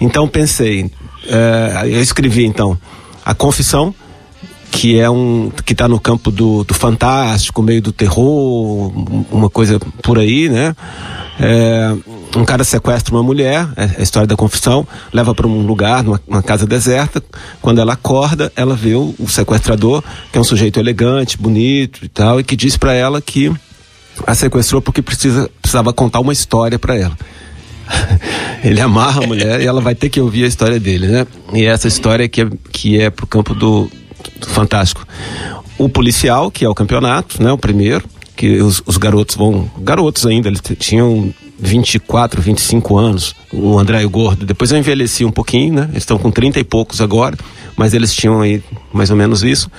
[0.00, 0.90] Então pensei,
[1.26, 2.78] eh, eu escrevi então
[3.24, 3.94] a Confissão,
[4.70, 9.50] que é um que está no campo do, do fantástico, meio do terror, um- uma
[9.50, 10.74] coisa por aí, né?
[11.40, 11.94] É,
[12.36, 16.42] um cara sequestra uma mulher, é a história da confissão, leva para um lugar, numa,
[16.42, 17.22] casa deserta.
[17.62, 20.02] Quando ela acorda, ela vê o, o sequestrador,
[20.32, 23.52] que é um sujeito elegante, bonito e tal, e que diz para ela que
[24.26, 27.16] a sequestrou porque precisa, precisava contar uma história para ela.
[28.62, 31.26] Ele amarra a mulher e ela vai ter que ouvir a história dele, né?
[31.54, 33.88] E essa história que é, que é pro campo do
[34.46, 35.06] fantástico.
[35.76, 37.52] O policial, que é o campeonato, né?
[37.52, 38.04] O primeiro,
[38.36, 39.70] que os, os garotos vão.
[39.78, 43.34] Garotos ainda, eles tinham 24, 25 anos.
[43.52, 44.46] O André e o Gordo.
[44.46, 45.88] Depois eu envelheci um pouquinho, né?
[45.90, 47.36] Eles estão com 30 e poucos agora,
[47.76, 49.70] mas eles tinham aí mais ou menos isso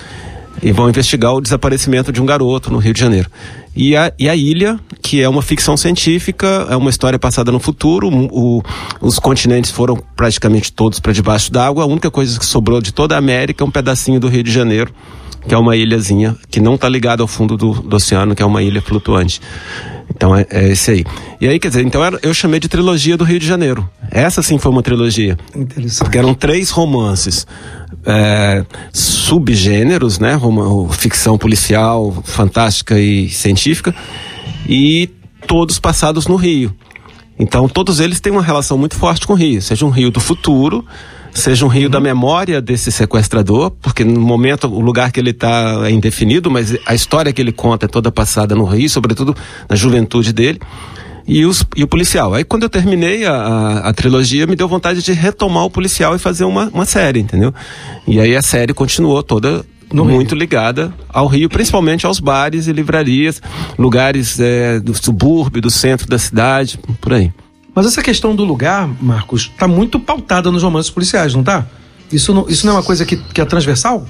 [0.62, 3.30] e vão investigar o desaparecimento de um garoto no Rio de Janeiro.
[3.74, 7.60] E a, e a Ilha, que é uma ficção científica, é uma história passada no
[7.60, 8.62] futuro, o-
[9.00, 13.14] os continentes foram praticamente todos para debaixo d'água, a única coisa que sobrou de toda
[13.14, 14.92] a América é um pedacinho do Rio de Janeiro,
[15.46, 18.46] que é uma ilhazinha, que não está ligada ao fundo do, do oceano, que é
[18.46, 19.40] uma ilha flutuante.
[20.14, 21.04] Então é, é esse aí.
[21.40, 23.88] E aí, quer dizer, então era- eu chamei de trilogia do Rio de Janeiro.
[24.10, 25.38] Essa sim foi uma trilogia.
[25.54, 25.98] Interessante.
[26.04, 27.46] Porque eram três romances.
[28.06, 30.38] é, subgêneros, né?
[30.90, 33.94] Ficção policial, fantástica e científica.
[34.68, 35.08] E
[35.46, 36.74] todos passados no Rio.
[37.38, 39.60] Então todos eles têm uma relação muito forte com o Rio.
[39.62, 40.84] Seja um Rio do futuro,
[41.32, 45.80] seja um Rio da memória desse sequestrador, porque no momento o lugar que ele está
[45.84, 49.36] é indefinido, mas a história que ele conta é toda passada no Rio, sobretudo
[49.68, 50.60] na juventude dele
[51.26, 52.34] e, os, e o policial.
[52.34, 56.14] Aí quando eu terminei a, a, a trilogia, me deu vontade de retomar o policial
[56.14, 57.54] e fazer uma, uma série, entendeu?
[58.06, 63.42] E aí a série continuou toda muito ligada ao Rio, principalmente aos bares e livrarias,
[63.78, 67.32] lugares é, do subúrbio, do centro da cidade, por aí.
[67.74, 71.66] Mas essa questão do lugar, Marcos, tá muito pautada nos romances policiais, não tá?
[72.12, 74.06] Isso não, isso não é uma coisa que, que é transversal?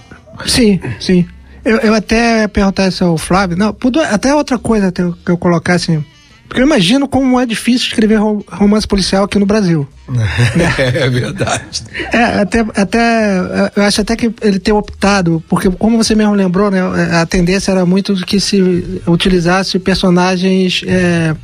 [0.47, 1.27] Sim, sim.
[1.65, 3.57] Eu, eu até ia perguntar isso ao Flávio.
[3.57, 3.77] Não,
[4.11, 6.03] até outra coisa que eu colocasse.
[6.49, 9.87] Porque eu imagino como é difícil escrever rom- romance policial aqui no Brasil.
[10.79, 11.83] é verdade.
[12.13, 13.71] É, até, até.
[13.77, 16.81] Eu acho até que ele ter optado, porque como você mesmo lembrou, né,
[17.21, 21.37] a tendência era muito que se utilizasse personagens é,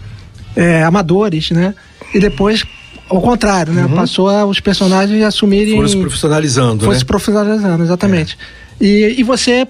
[0.57, 1.75] é, amadores, né?
[2.15, 2.65] E depois,
[3.09, 3.89] ao contrário, né?
[3.95, 5.75] Passou a, os personagens assumirem.
[5.75, 6.99] Foram se profissionalizando, Foi né?
[6.99, 8.39] se profissionalizando, exatamente.
[8.81, 9.67] E, e você,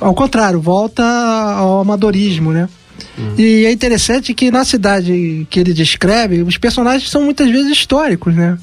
[0.00, 2.68] ao contrário, volta ao amadorismo, né?
[3.36, 8.34] E é interessante que na cidade que ele descreve, os personagens são muitas vezes históricos,
[8.34, 8.58] né?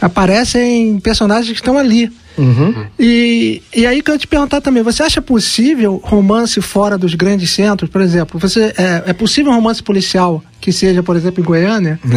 [0.00, 2.10] Aparecem personagens que estão ali.
[2.38, 2.86] Uhum.
[2.98, 7.14] E, e aí que eu ia te perguntar também, você acha possível romance fora dos
[7.14, 7.90] grandes centros?
[7.90, 11.98] Por exemplo, você é, é possível um romance policial que seja, por exemplo, em Goiânia?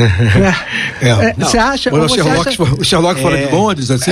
[1.01, 1.09] É.
[1.09, 1.91] É, você acha?
[1.93, 4.11] Ou o Sherlock, acha- o Sherlock fora de Londres, assim?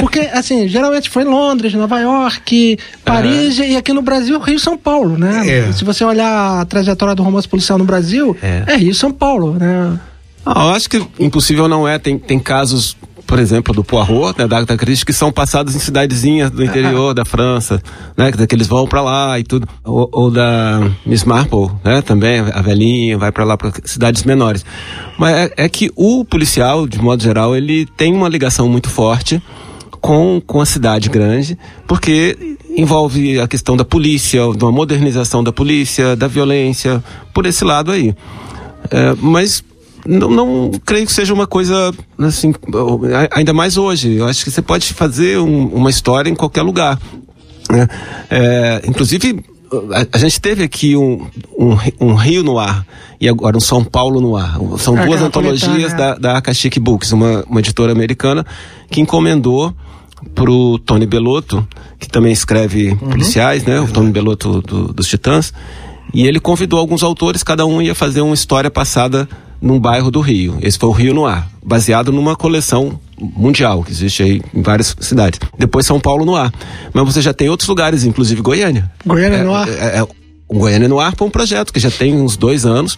[0.00, 4.60] Porque, assim, geralmente foi em Londres, Nova York, Paris e aqui no Brasil, Rio e
[4.60, 5.46] São Paulo, né?
[5.68, 5.72] É.
[5.72, 8.64] Se você olhar a trajetória do romance policial no Brasil, É.
[8.66, 9.98] é, Rio e São Paulo, né?
[10.44, 11.98] Ah, eu acho que impossível não é.
[11.98, 12.96] Tem, tem casos,
[13.26, 17.12] por exemplo, do Poirot, né, da Agatha Christie, que são passados em cidadezinhas do interior
[17.14, 17.82] da França,
[18.16, 19.66] né, que, eles vão pra lá e tudo.
[19.84, 24.64] Ou, ou da Miss Marple, né, também, a velhinha, vai pra lá para cidades menores.
[25.18, 29.42] Mas é, é que o policial, de modo geral, ele tem uma ligação muito forte
[30.00, 35.52] com, com a cidade grande, porque envolve a questão da polícia, de uma modernização da
[35.52, 37.02] polícia, da violência,
[37.34, 38.14] por esse lado aí.
[38.90, 39.64] É, mas
[40.06, 42.52] não, não creio que seja uma coisa assim,
[43.30, 44.14] ainda mais hoje.
[44.14, 46.98] Eu acho que você pode fazer um- uma história em qualquer lugar.
[47.70, 47.88] né?
[48.30, 49.44] É, inclusive,
[49.92, 51.26] a, a gente teve aqui um,
[51.58, 52.86] um, um Rio no ar
[53.20, 54.56] e agora um São Paulo no ar.
[54.78, 55.96] São É, duas antologias coletânea.
[55.96, 58.46] da, da Akashic Books, uma, uma editora americana
[58.90, 59.74] que encomendou
[60.34, 61.66] pro Tony Bellotto,
[61.98, 63.80] que também escreve policiais, né?
[63.80, 65.52] O Tony Bellotto do- dos Titãs.
[66.14, 69.28] E ele convidou alguns autores, cada um ia fazer uma história passada
[69.66, 70.58] num bairro do Rio.
[70.62, 74.94] Esse foi o Rio no Ar, baseado numa coleção mundial que existe aí em várias
[75.00, 75.40] cidades.
[75.58, 76.52] Depois São Paulo no Ar.
[76.92, 78.90] Mas você já tem outros lugares, inclusive Goiânia.
[79.04, 79.68] Goiânia no ar.
[79.68, 80.06] É, é,
[80.48, 82.96] o Goiânia no Ar foi um projeto que já tem uns dois anos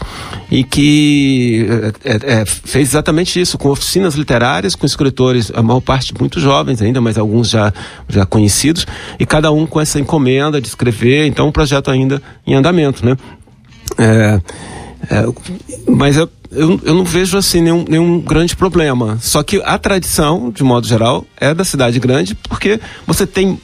[0.51, 1.67] e que
[2.05, 6.41] é, é, é, fez exatamente isso, com oficinas literárias, com escritores, a maior parte muito
[6.41, 7.73] jovens ainda, mas alguns já,
[8.07, 8.87] já conhecidos,
[9.19, 13.17] e cada um com essa encomenda de escrever, então um projeto ainda em andamento, né?
[13.97, 14.41] É,
[15.11, 15.25] é,
[15.89, 19.19] mas eu, eu, eu não vejo assim nenhum, nenhum grande problema.
[19.21, 23.59] Só que a tradição, de modo geral, é da cidade grande, porque você tem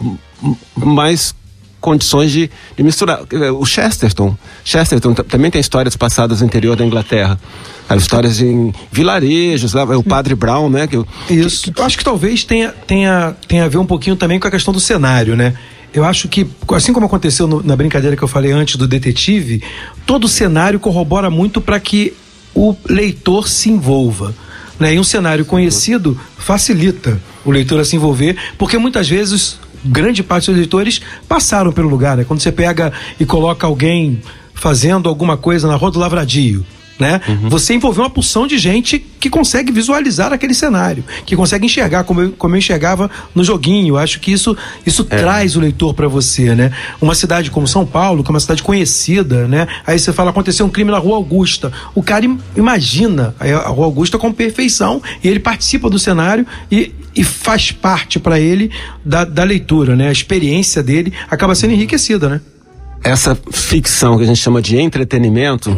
[0.76, 1.34] mais
[1.80, 3.20] condições de, de misturar.
[3.60, 7.38] O Chesterton, Chesterton também tem histórias passadas no interior da Inglaterra.
[7.86, 10.86] As histórias em vilarejos, lá, o Padre Brown, né?
[10.86, 11.70] Que, Isso.
[11.76, 14.72] Eu acho que talvez tenha, tenha, tenha a ver um pouquinho também com a questão
[14.72, 15.52] do cenário, né?
[15.94, 19.62] Eu acho que, assim como aconteceu no- na brincadeira que eu falei antes do detetive,
[20.04, 22.12] todo o cenário corrobora muito para que
[22.54, 24.34] o leitor se envolva.
[24.78, 24.94] Né?
[24.94, 30.46] E um cenário conhecido facilita o leitor a se envolver, porque muitas vezes grande parte
[30.50, 32.16] dos leitores passaram pelo lugar.
[32.16, 32.24] Né?
[32.24, 34.20] Quando você pega e coloca alguém
[34.52, 36.66] fazendo alguma coisa na Rua do Lavradio,
[36.98, 37.20] né?
[37.48, 42.20] Você envolveu uma porção de gente que consegue visualizar aquele cenário, que consegue enxergar como
[42.20, 43.96] eu, como eu enxergava no joguinho.
[43.96, 46.70] Acho que isso, isso traz o leitor para você, né?
[47.00, 49.66] Uma cidade como São Paulo, que é uma cidade conhecida, né?
[49.86, 51.72] Aí você fala, aconteceu um crime na Rua Augusta.
[51.94, 56.46] O cara im- imagina a a Rua Augusta com perfeição e ele participa do cenário
[56.70, 58.70] e, e faz parte para ele
[59.04, 60.08] da, da leitura, né?
[60.08, 62.40] A experiência dele acaba sendo enriquecida, né?
[63.02, 65.76] essa ficção que a gente chama de entretenimento,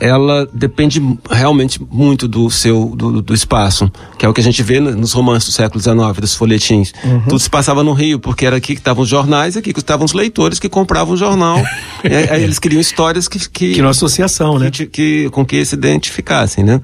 [0.00, 4.62] ela depende realmente muito do seu do, do espaço, que é o que a gente
[4.62, 6.92] vê no- nos romances do século XIX, dos folhetins.
[7.24, 10.04] Tudo se passava no Rio, porque era aqui que estavam os jornais, aqui que estavam
[10.06, 11.58] os leitores que compravam o jornal.
[12.02, 14.70] e aí, aí eles queriam histórias que que, Que uma associação, né?
[14.70, 16.80] que, que- com que se identificassem, né?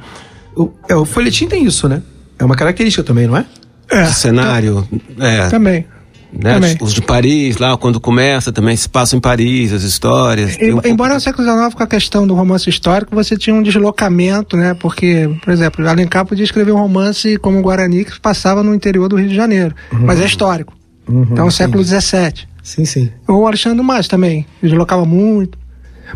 [0.55, 2.03] O, é, o folhetim tem isso, né?
[2.39, 3.45] É uma característica também, não é?
[3.91, 5.87] É, O cenário, é, também.
[6.33, 6.77] Né?
[6.81, 10.57] Os de Paris, lá quando começa, também se passam em Paris, as histórias.
[10.57, 13.63] tem um Embora no século XIX, com a questão do romance histórico, você tinha um
[13.63, 14.75] deslocamento, né?
[14.75, 19.09] Porque, por exemplo, Alencar podia escrever um romance como o Guarani, que passava no interior
[19.09, 20.75] do Rio de Janeiro, mas é histórico.
[21.09, 22.47] então, século XVII.
[22.63, 23.11] Sim, sim.
[23.29, 25.57] Ou o Alexandre Dumas também, deslocava muito.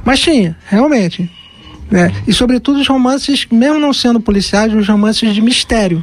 [0.04, 1.30] Mas tinha, realmente.
[1.90, 2.12] Né?
[2.26, 6.02] E, sobretudo, os romances, mesmo não sendo policiais, os romances de mistério.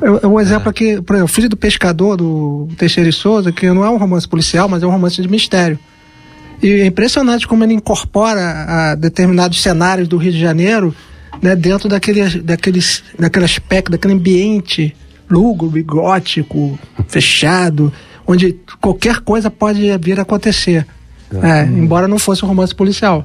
[0.00, 3.66] Eu, eu, um exemplo aqui, por exemplo, Filho do Pescador, do Teixeira e Souza, que
[3.68, 5.78] não é um romance policial, mas é um romance de mistério.
[6.62, 10.94] E é impressionante como ele incorpora determinados cenários do Rio de Janeiro
[11.40, 14.94] né, dentro daquele, daqueles, daquele aspecto, daquele ambiente
[15.28, 17.92] lúgubre, gótico, fechado,
[18.26, 20.86] onde qualquer coisa pode vir a acontecer.
[21.42, 23.24] É, embora não fosse um romance policial.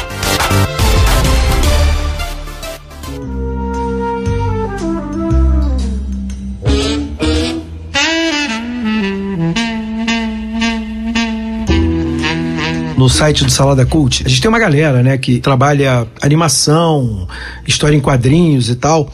[13.21, 17.27] Site do Salada Cult, a gente tem uma galera, né, que trabalha animação,
[17.67, 19.13] história em quadrinhos e tal.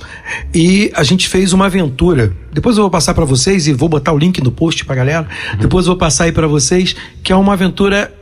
[0.55, 2.31] E a gente fez uma aventura.
[2.53, 5.27] Depois eu vou passar para vocês e vou botar o link no post pra galera.
[5.59, 8.13] Depois eu vou passar aí para vocês, que é uma aventura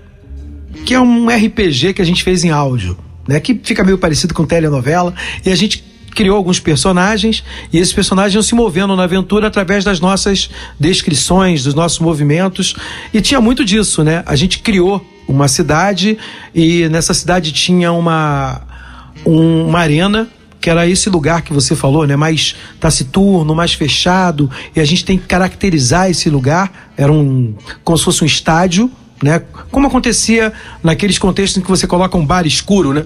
[0.88, 4.34] que é um RPG que a gente fez em áudio, né, que fica meio parecido
[4.34, 5.14] com telenovela
[5.46, 5.84] e a gente
[6.16, 11.64] criou alguns personagens e esses personagens iam se movendo na aventura através das nossas descrições,
[11.64, 12.76] dos nossos movimentos.
[13.14, 14.24] E tinha muito disso, né?
[14.26, 16.18] A gente criou uma cidade
[16.54, 18.62] e nessa cidade tinha uma,
[19.26, 20.28] um- uma arena
[20.62, 22.16] que era esse lugar que você falou, né?
[22.16, 26.92] Mais taciturno, mais fechado, e a gente tem que caracterizar esse lugar.
[26.98, 28.90] Era um como se fosse um estádio,
[29.22, 29.44] né?
[29.70, 30.52] Como acontecia
[30.84, 33.06] naqueles contextos em que você coloca um bar escuro, né?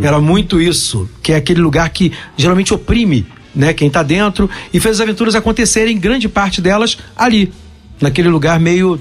[0.00, 3.72] Era muito isso, que é aquele lugar que geralmente oprime, né?
[3.74, 7.52] Quem tá dentro e fez as aventuras acontecerem, grande parte delas ali,
[8.00, 9.00] naquele lugar meio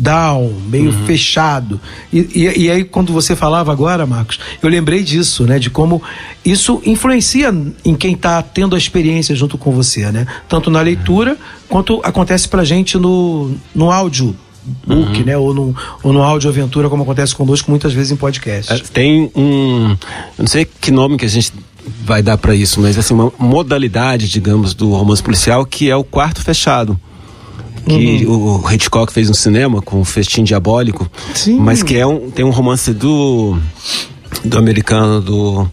[0.00, 1.80] down, meio fechado.
[2.12, 5.58] E, e, e aí, quando você falava agora, Marcos, eu lembrei disso, né?
[5.58, 6.02] De como
[6.44, 10.26] isso influencia em quem está tendo a experiência junto com você, né?
[10.48, 11.36] Tanto na leitura,
[11.68, 14.34] quanto acontece pra gente no, no áudio.
[14.86, 15.36] Book, né?
[15.36, 18.72] Ou no, ou no áudio aventura, como acontece conosco muitas vezes em podcast.
[18.72, 19.96] É, Tem um.
[20.38, 21.50] Eu não sei que nome que a gente
[22.04, 26.04] vai dar pra isso, mas assim, uma modalidade, digamos, do romance policial que é o
[26.04, 27.00] quarto fechado.
[27.86, 31.10] Que o Hitchcock fez no cinema com o Festim Diabólico.
[31.34, 31.58] Sim.
[31.58, 33.58] Mas que é um, tem um romance do,
[34.44, 35.68] do americano do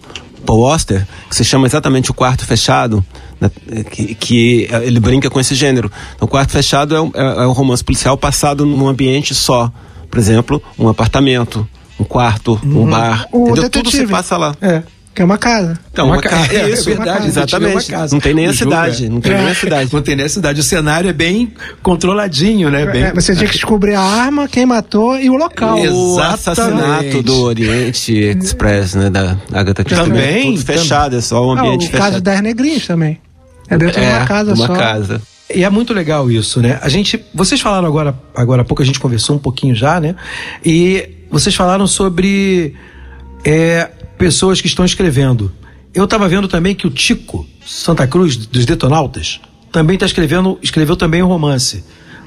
[0.45, 3.05] Paul Auster, que se chama exatamente O Quarto Fechado.
[3.39, 3.49] né,
[3.91, 5.91] Que, que ele brinca com esse gênero.
[6.15, 9.71] Então, o quarto fechado é um, é, é um romance policial passado num ambiente só.
[10.09, 11.67] Por exemplo, um apartamento,
[11.99, 13.27] um quarto, um bar.
[13.31, 13.69] O entendeu?
[13.69, 14.11] Tudo se detetive.
[14.11, 14.55] passa lá.
[14.61, 14.81] É.
[15.17, 15.79] Que é uma casa.
[15.91, 16.53] Então, Uma uma ca- casa.
[16.55, 17.49] é, isso, é verdade, exatamente.
[17.49, 18.13] Detetive é uma casa.
[18.15, 19.05] Não tem nem O a cidade.
[19.05, 19.89] é- Não tem nem a cidade.
[19.91, 20.59] Não tem nem a cidade.
[20.59, 22.85] O cenário é bem controladinho, né?
[22.85, 23.03] Bem...
[23.05, 25.79] É, você tinha que descobrir a arma, quem matou e o local.
[25.79, 25.83] O
[26.19, 26.33] Exatamente.
[26.35, 29.09] assassinato do Oriente Express, né?
[29.09, 30.05] Da Agatha Christie.
[30.05, 32.11] Também, Tudo fechado, é só um Ah, ambiente o fechado.
[32.11, 33.19] caso das negrinhas também.
[33.67, 34.73] É dentro de é, uma casa uma só.
[34.75, 35.19] casa.
[35.51, 36.77] E é muito legal isso, né?
[36.79, 40.13] A gente, vocês falaram agora, agora há pouco a gente conversou um pouquinho já, né?
[40.63, 42.75] E vocês falaram sobre
[43.43, 45.51] é, pessoas que estão escrevendo.
[45.93, 49.39] Eu estava vendo também que o Tico Santa Cruz dos Detonautas
[49.71, 51.83] também está escrevendo, escreveu também um romance.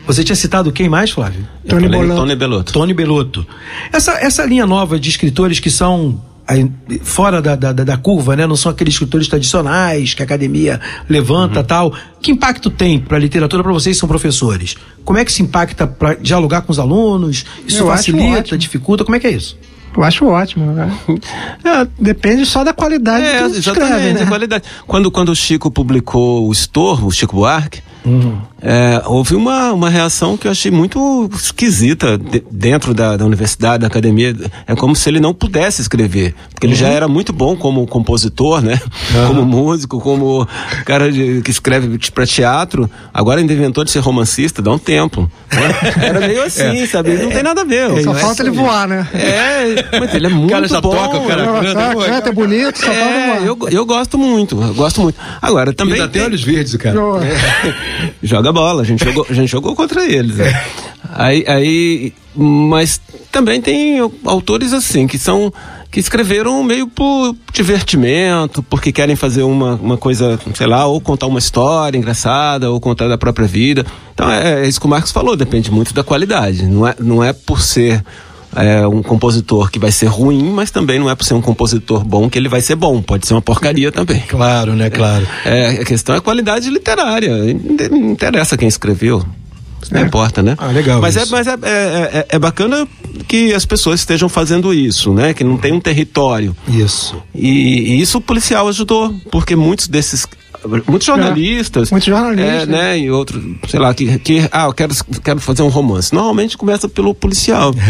[0.06, 1.46] Você tinha citado quem mais, Flávio?
[1.68, 1.88] Tony.
[1.88, 2.72] Tony Belotto.
[2.72, 3.46] Tony Belotto.
[3.92, 6.68] Essa, essa linha nova de escritores que são aí,
[7.02, 8.46] fora da, da, da- curva, né?
[8.46, 11.94] Não são aqueles escritores tradicionais que a academia levanta tal.
[12.20, 14.74] Que impacto tem para a literatura para vocês que são professores?
[15.04, 17.44] Como é que se impacta para dialogar com os alunos?
[17.66, 19.04] Isso Eu facilita, dificulta?
[19.04, 19.56] Como é que é isso?
[19.96, 20.72] Eu acho ótimo.
[20.72, 20.90] Né?
[21.64, 24.26] É, depende só da qualidade É, do que exatamente, escreve, a né?
[24.26, 24.64] qualidade.
[24.86, 27.82] Quando, quando o Chico publicou o Estorvo, o Chico Buarque,
[28.62, 33.80] é, houve uma, uma reação que eu achei muito esquisita de- dentro da, da universidade,
[33.82, 34.34] da academia.
[34.66, 36.34] É como se ele não pudesse escrever.
[36.50, 38.78] Porque ele já era muito bom como compositor, né?
[39.26, 40.46] Como músico, como
[40.84, 42.90] cara de- que escreve para teatro.
[43.12, 45.30] Agora ainda inventou de ser romancista, dá um tempo.
[45.52, 45.74] né?
[46.06, 47.14] Era meio assim, sabe?
[47.16, 48.02] Não tem nada a ver.
[48.02, 49.06] Só É, falta ele voar, né?
[49.14, 50.90] É, mas ele é muito cara já bom.
[50.90, 51.60] toca, o cara né?
[51.60, 53.46] canta, Canta, canta, é bonito, só falta É, voar.
[53.46, 55.18] eu, eu gosto muito, eu gosto muito.
[55.40, 55.94] Agora, também.
[55.94, 56.96] Ainda tem tem- olhos verdes, o cara.
[56.96, 57.20] Eu-
[58.22, 60.36] Joga bola, a gente jogou, a gente jogou contra eles.
[60.36, 60.64] né?
[61.12, 63.00] Aí, aí, mas
[63.32, 65.52] também tem autores assim, que são.
[65.90, 71.26] que escreveram meio por divertimento, porque querem fazer uma, uma coisa, sei lá, ou contar
[71.26, 73.84] uma história engraçada, ou contar da própria vida.
[74.14, 76.64] Então é, é isso que o Marcos falou, depende muito da qualidade.
[76.66, 78.04] Não é, não é por ser
[78.54, 82.04] é, um compositor que vai ser ruim, mas também não é por ser um compositor
[82.04, 83.00] bom que ele vai ser bom.
[83.02, 84.20] Pode ser uma porcaria também.
[84.28, 84.90] Claro, né?
[84.90, 85.26] Claro.
[85.44, 87.36] É, a questão é a qualidade literária.
[87.90, 89.24] Não interessa quem escreveu.
[89.82, 90.56] Isso não importa, né?
[90.58, 91.32] Ah, legal Mas, é, isso.
[91.32, 92.86] mas é, é, é- é bacana
[93.26, 95.32] que as pessoas estejam fazendo isso, né?
[95.32, 96.54] Que não tem um território.
[96.68, 97.16] Isso.
[97.34, 97.48] E,
[97.94, 100.26] e isso o policial ajudou, porque muitos desses.
[100.86, 101.90] Muitos jornalistas.
[101.90, 102.62] Muitos jornalistas.
[102.62, 102.98] É, né?
[102.98, 104.46] E outros, sei lá, que, que.
[104.52, 104.94] Ah, eu quero,
[105.24, 106.12] quero fazer um romance.
[106.14, 107.72] Normalmente começa pelo policial.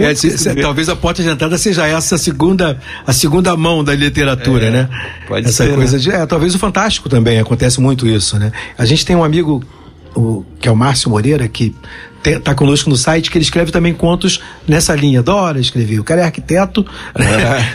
[0.00, 0.62] É, É, se- escrever.
[0.62, 4.88] talvez a porta de entrada seja essa segunda, a segunda mão da literatura, É, né?
[5.26, 6.02] pode essa ser, coisa né?
[6.02, 6.10] de.
[6.10, 8.52] É, talvez o Fantástico também acontece muito isso, né?
[8.78, 9.62] A gente tem um amigo,
[10.14, 11.74] o, que é o Márcio Moreira, que
[12.26, 15.20] te- tá conosco no site, que ele escreve também contos nessa linha.
[15.20, 16.00] Adora escrever.
[16.00, 16.84] O cara é arquiteto,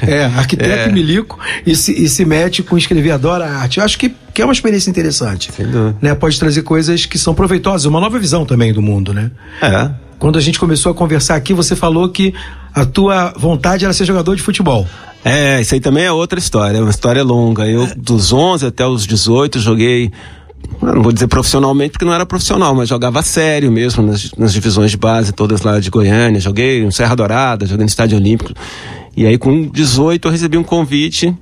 [0.05, 3.77] é, arquiteto e milico, e se, e se mete com escrever, adora arte.
[3.79, 5.51] Eu acho que, que é uma experiência interessante.
[5.55, 5.95] Sem dúvida.
[6.01, 6.13] Né?
[6.15, 9.31] Pode trazer coisas que são proveitosas, uma nova visão também do mundo, né?
[9.61, 9.89] É.
[10.19, 12.33] Quando a gente começou a conversar aqui, você falou que
[12.75, 14.87] a tua vontade era ser jogador de futebol.
[15.23, 17.67] É, isso aí também é outra história, é uma história longa.
[17.67, 20.11] Eu, dos 11 até os 18, joguei
[20.81, 24.91] não vou dizer profissionalmente porque não era profissional, mas jogava sério mesmo nas, nas divisões
[24.91, 26.39] de base, todas lá de Goiânia.
[26.39, 28.51] Joguei no Serra Dourada, joguei no Estádio Olímpico.
[29.15, 31.35] E aí, com 18, eu recebi um convite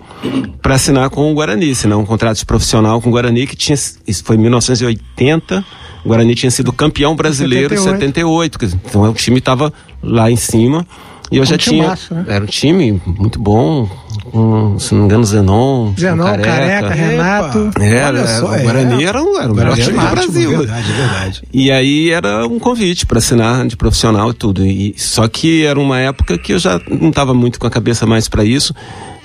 [0.62, 3.78] para assinar com o Guarani, assinar um contrato de profissional com o Guarani, que tinha.
[4.08, 5.64] Isso foi em 1980.
[6.04, 8.60] O Guarani tinha sido campeão brasileiro em 78.
[8.60, 10.86] 78 então o time estava lá em cima.
[11.32, 11.90] E eu um já tinha.
[11.90, 12.26] Massa, né?
[12.28, 13.88] Era um time muito bom,
[14.30, 15.94] com, se não me engano, Zenon.
[15.98, 17.72] Zenon, Careca, Careca Renato.
[17.80, 20.58] Era, só, o Guarani era, era, era o melhor time do Brasil.
[20.58, 21.44] Verdade, verdade.
[21.54, 24.66] E aí era um convite para assinar de profissional e tudo.
[24.66, 28.06] E, só que era uma época que eu já não estava muito com a cabeça
[28.06, 28.74] mais para isso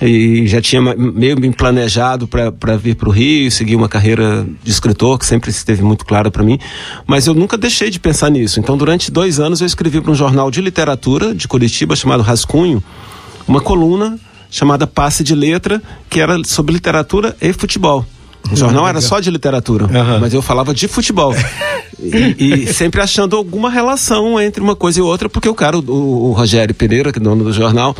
[0.01, 4.71] e já tinha meio bem planejado para vir para o Rio, seguir uma carreira de
[4.71, 6.59] escritor que sempre esteve muito clara para mim,
[7.07, 8.59] mas eu nunca deixei de pensar nisso.
[8.59, 12.83] Então, durante dois anos eu escrevi para um jornal de literatura de Curitiba chamado Rascunho,
[13.47, 14.19] uma coluna
[14.55, 18.05] chamada Passe de Letra, que era sobre literatura e futebol.
[18.49, 20.19] O jornal era só de literatura, uhum.
[20.21, 21.35] mas eu falava de futebol.
[21.99, 26.29] e, e, sempre achando alguma relação entre uma coisa e outra, porque o cara, o,
[26.29, 27.93] o Rogério Pereira, que é dono do jornal,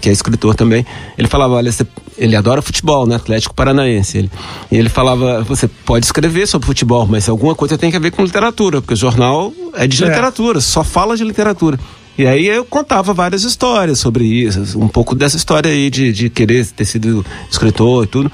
[0.00, 0.84] que é escritor também,
[1.16, 1.86] ele falava, olha, você,
[2.18, 3.14] ele adora futebol, né?
[3.14, 4.18] Atlético Paranaense.
[4.18, 4.30] Ele,
[4.72, 8.24] e ele falava, você pode escrever sobre futebol, mas alguma coisa tem que ver com
[8.24, 10.08] literatura, porque o jornal é de é.
[10.08, 11.78] literatura, só fala de literatura.
[12.16, 16.28] E aí eu contava várias histórias sobre isso, um pouco dessa história aí de, de
[16.28, 18.32] querer ter sido escritor e tudo,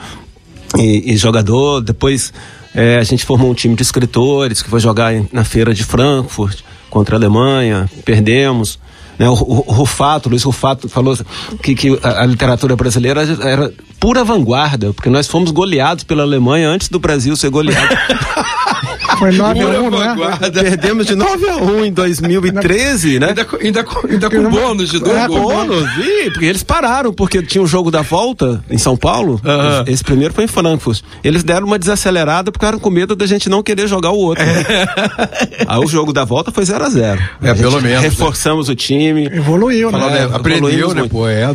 [0.76, 1.80] e, e jogador.
[1.80, 2.32] Depois
[2.74, 6.60] é, a gente formou um time de escritores que foi jogar na feira de Frankfurt
[6.90, 8.78] contra a Alemanha, perdemos.
[9.18, 9.28] Né?
[9.28, 11.16] O, o, Rufato, Luiz Rufato falou
[11.62, 16.88] que, que a, literatura brasileira era pura vanguarda, porque nós fomos goleados pela Alemanha antes
[16.88, 17.96] do Brasil ser goleado.
[19.18, 20.16] Foi 9 a 1, né?
[20.62, 23.28] Perdemos de 9 a 1 em 2013, né?
[23.28, 27.62] Ainda, ainda, ainda com bônus de dois é, bônus, e, porque eles pararam, porque tinha
[27.62, 29.40] o jogo da volta em São Paulo.
[29.86, 31.02] Esse primeiro foi em Frankfurt.
[31.24, 34.44] Eles deram uma desacelerada porque eram com medo da gente não querer jogar o outro.
[34.44, 35.64] É.
[35.66, 38.02] Aí o jogo da volta foi 0 a 0 É, pelo menos.
[38.02, 38.72] Reforçamos né?
[38.72, 39.26] o time.
[39.26, 40.28] Evoluiu, né?
[40.30, 41.06] É, aprendeu, né?
[41.08, 41.48] Pô, é.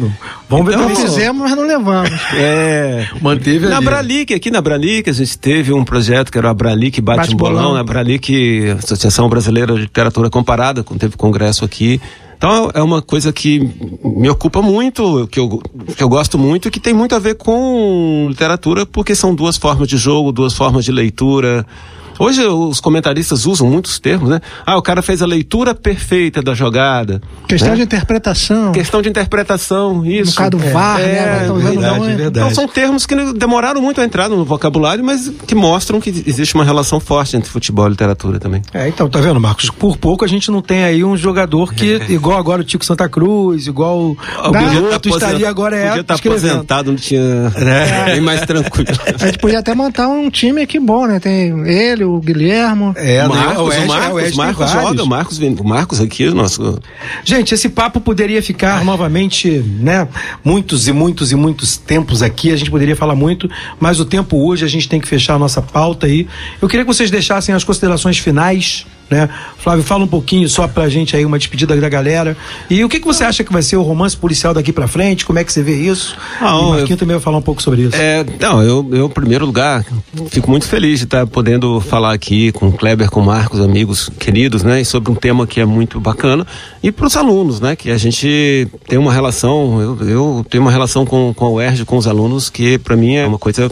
[0.53, 2.11] Vamos ver então, o que fizemos, mas não levamos.
[2.35, 3.07] É.
[3.21, 7.01] Manteve Na Bralic, aqui na Bralic, a gente teve um projeto que era a Bralic
[7.01, 11.99] Bate, Bate um Bolão, a Bralic, Associação Brasileira de Literatura Comparada, teve congresso aqui.
[12.37, 13.67] Então é uma coisa que
[14.03, 15.61] me ocupa muito, que eu,
[15.95, 19.87] que eu gosto muito, que tem muito a ver com literatura, porque são duas formas
[19.87, 21.65] de jogo, duas formas de leitura.
[22.19, 24.41] Hoje os comentaristas usam muitos termos, né?
[24.65, 27.21] Ah, o cara fez a leitura perfeita da jogada.
[27.47, 27.75] Questão né?
[27.77, 28.71] de interpretação.
[28.71, 30.31] Questão de interpretação, isso.
[30.31, 31.03] No caso do VAR, né?
[31.03, 31.53] é, né?
[31.53, 32.15] Verdade, não, é.
[32.15, 32.45] verdade.
[32.45, 36.55] Então são termos que demoraram muito a entrar no vocabulário, mas que mostram que existe
[36.55, 38.61] uma relação forte entre futebol e literatura também.
[38.73, 39.69] É, então, tá vendo, Marcos?
[39.69, 42.11] Por pouco a gente não tem aí um jogador que, é.
[42.11, 44.17] igual agora o Tico Santa Cruz, igual o
[44.91, 45.87] outro tá estaria agora é.
[45.87, 47.21] Podia estar tá aposentado, não tinha.
[47.55, 48.05] É.
[48.13, 48.89] Bem mais tranquilo.
[49.19, 51.19] A gente podia até montar um time aqui bom, né?
[51.19, 52.93] Tem ele, o Guilhermo.
[52.95, 56.29] É, o Marcos, o, Ed, o Marcos, o, Marcos joga, o Marcos, o Marcos aqui,
[56.29, 56.79] nosso.
[57.23, 60.07] Gente, esse papo poderia ficar novamente, né?
[60.43, 63.49] Muitos e muitos e muitos tempos aqui, a gente poderia falar muito,
[63.79, 66.27] mas o tempo hoje a gente tem que fechar a nossa pauta aí.
[66.61, 69.29] Eu queria que vocês deixassem as considerações finais né?
[69.57, 72.35] Flávio, fala um pouquinho só pra gente aí, uma despedida da galera.
[72.69, 75.25] E o que, que você acha que vai ser o romance policial daqui pra frente?
[75.25, 76.17] Como é que você vê isso?
[76.39, 77.95] Ah, o Marquinho eu, também vai falar um pouco sobre isso.
[77.95, 79.85] É, não, eu, eu, em primeiro lugar,
[80.29, 84.09] fico muito feliz de estar podendo falar aqui com o Kleber, com o Marcos, amigos
[84.19, 84.81] queridos, né?
[84.81, 86.45] E sobre um tema que é muito bacana.
[86.81, 87.75] E pros alunos, né?
[87.75, 91.85] Que a gente tem uma relação, eu, eu tenho uma relação com, com a UERJ,
[91.85, 93.69] com os alunos, que para mim é uma coisa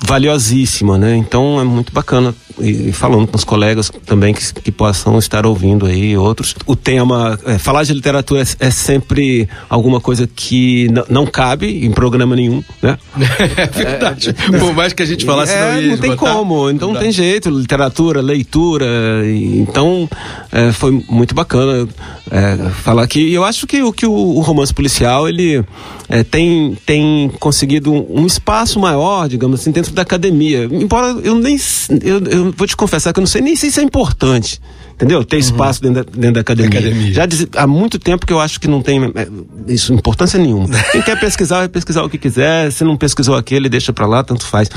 [0.00, 1.16] valiosíssima, né?
[1.16, 5.86] Então é muito bacana e falando com os colegas também que, que possam estar ouvindo
[5.86, 6.54] aí outros.
[6.66, 11.90] O tema, é, falar de literatura é, é sempre alguma coisa que não cabe em
[11.90, 12.98] programa nenhum, né?
[13.56, 14.30] É verdade.
[14.30, 17.10] É, Por mais que a gente falasse é, não, não tem como, então não tem
[17.12, 18.86] jeito, literatura, leitura,
[19.24, 20.08] e, então
[20.50, 21.88] é, foi muito bacana
[22.30, 23.20] é, falar aqui.
[23.20, 25.64] E eu acho que, que o, o romance policial, ele
[26.08, 30.64] é, tem, tem conseguido um, espaço maior, digamos assim, dentro da academia.
[30.64, 31.56] Embora eu nem.
[32.02, 34.60] Eu, eu vou te confessar que eu não sei nem se isso é importante
[34.94, 35.24] entendeu?
[35.24, 35.40] Ter uhum.
[35.40, 36.78] espaço dentro da, dentro da academia.
[36.78, 37.12] academia.
[37.12, 39.28] Já diz, há muito tempo que eu acho que não tem é,
[39.68, 40.68] isso importância nenhuma.
[40.92, 42.70] Quem quer pesquisar, vai pesquisar o que quiser.
[42.70, 44.70] Se não pesquisou aquele, deixa para lá, tanto faz.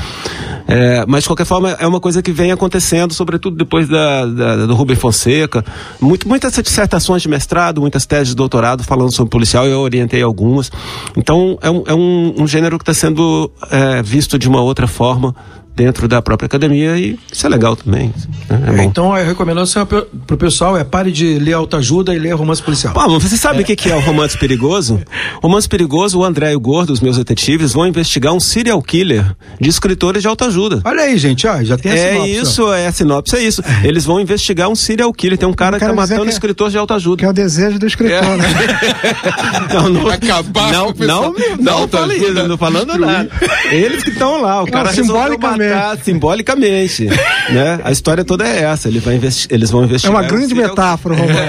[0.66, 4.66] É, mas de qualquer forma é uma coisa que vem acontecendo, sobretudo depois da, da
[4.66, 5.64] do Rubem Fonseca.
[6.00, 9.66] Muito, muitas dissertações de mestrado, muitas teses de doutorado falando sobre policial.
[9.66, 10.70] Eu orientei algumas.
[11.16, 14.86] Então é um, é um, um gênero que está sendo é, visto de uma outra
[14.86, 15.34] forma
[15.78, 18.12] dentro da própria academia e isso é legal também.
[18.50, 18.60] né?
[18.66, 18.82] É bom.
[18.82, 22.60] Então a recomendação é pro pro pessoal é pare de ler autoajuda e ler romance
[22.60, 22.92] policial.
[22.92, 25.00] Pô, mas você sabe o que, que é o romance perigoso?
[25.40, 29.24] Romance perigoso, o André e o Gordo, os meus detetives, vão investigar um serial killer
[29.60, 30.80] de escritores de autoajuda.
[30.84, 32.42] Olha aí, gente, ó, já tem a É sinopse, ó.
[32.42, 33.62] isso, é a sinopse, é isso.
[33.84, 35.38] Eles vão investigar um serial killer.
[35.38, 37.16] Tem um cara que tá matando que é- escritores de autoajuda.
[37.20, 38.46] Que é o desejo do escritor, né?
[39.72, 41.98] Não, não, Acabar não, com o pessoal não, da não, autoajuda.
[41.98, 43.30] falei isso, não tô falando nada.
[43.70, 45.67] Eles que estão lá, o cara resolveu simbolicamente.
[45.74, 47.04] Matar simbolicamente,
[47.50, 47.80] né?
[47.84, 49.18] A história toda é essa, ele vai
[49.50, 50.16] eles vão É investigar.
[50.16, 51.48] uma um grande metáfora, o romance.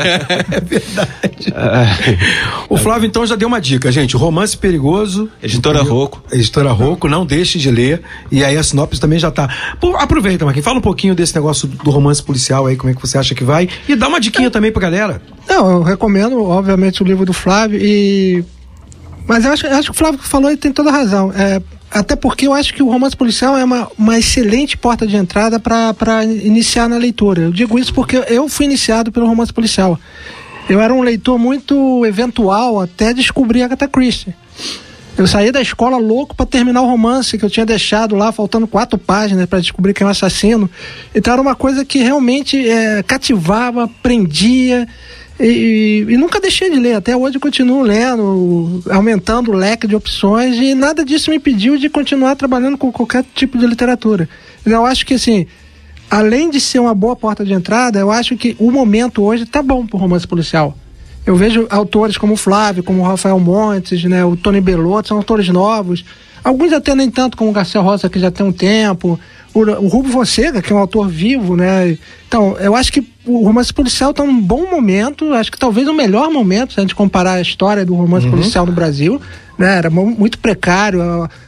[2.70, 4.16] O Flávio então já deu uma dica, gente.
[4.16, 5.30] Romance perigoso.
[5.42, 6.22] Editora Rocco.
[6.32, 8.02] Editora Rocco, não deixe de ler.
[8.32, 9.50] E aí a sinopse também já tá.
[9.80, 10.66] Pô, aproveita, Marquinhos.
[10.66, 13.44] Fala um pouquinho desse negócio do romance policial aí, como é que você acha que
[13.44, 13.68] vai.
[13.88, 15.22] E dá uma diquinha também pra galera.
[15.48, 18.44] Não, eu recomendo, obviamente, o livro do Flávio e.
[19.28, 21.32] Mas eu acho, eu acho que o Flávio que falou ele tem toda a razão.
[21.36, 21.62] É,
[21.92, 25.60] até porque eu acho que o romance policial é uma, uma excelente porta de entrada
[25.60, 27.42] para iniciar na leitura.
[27.42, 30.00] Eu digo isso porque eu fui iniciado pelo romance policial.
[30.70, 34.36] Eu era um leitor muito eventual até descobrir Agatha Christie.
[35.18, 38.68] Eu saí da escola louco para terminar o romance que eu tinha deixado lá, faltando
[38.68, 40.70] quatro páginas para descobrir quem é o assassino.
[41.14, 44.88] Então era uma coisa que realmente é, cativava, prendia.
[45.40, 50.58] E, e- nunca deixei de ler, até hoje continuo lendo, aumentando o leque de opções,
[50.58, 54.28] e nada disso me impediu de continuar trabalhando com qualquer tipo de literatura.
[54.66, 55.48] Eu acho que, assim,
[56.10, 59.62] além de ser uma boa porta de entrada, eu acho que o momento hoje tá
[59.64, 60.78] bom pro romance policial.
[61.26, 65.18] Eu vejo autores como o Flávio, como o Rafael Montes, né, o Tony Bellotto, são
[65.18, 66.04] autores novos.
[66.44, 69.20] Alguns até nem tanto, como o Garcia Rosa, que já tem um tempo.
[69.54, 71.98] O, o Rubio Fonseca, que é um autor vivo, né?
[72.28, 75.94] Então, eu acho que o romance policial está num bom momento, acho que talvez o
[75.94, 79.20] melhor momento, se a gente comparar a história do romance policial no Brasil.
[79.58, 79.76] Né?
[79.78, 81.02] Era mu- muito precário,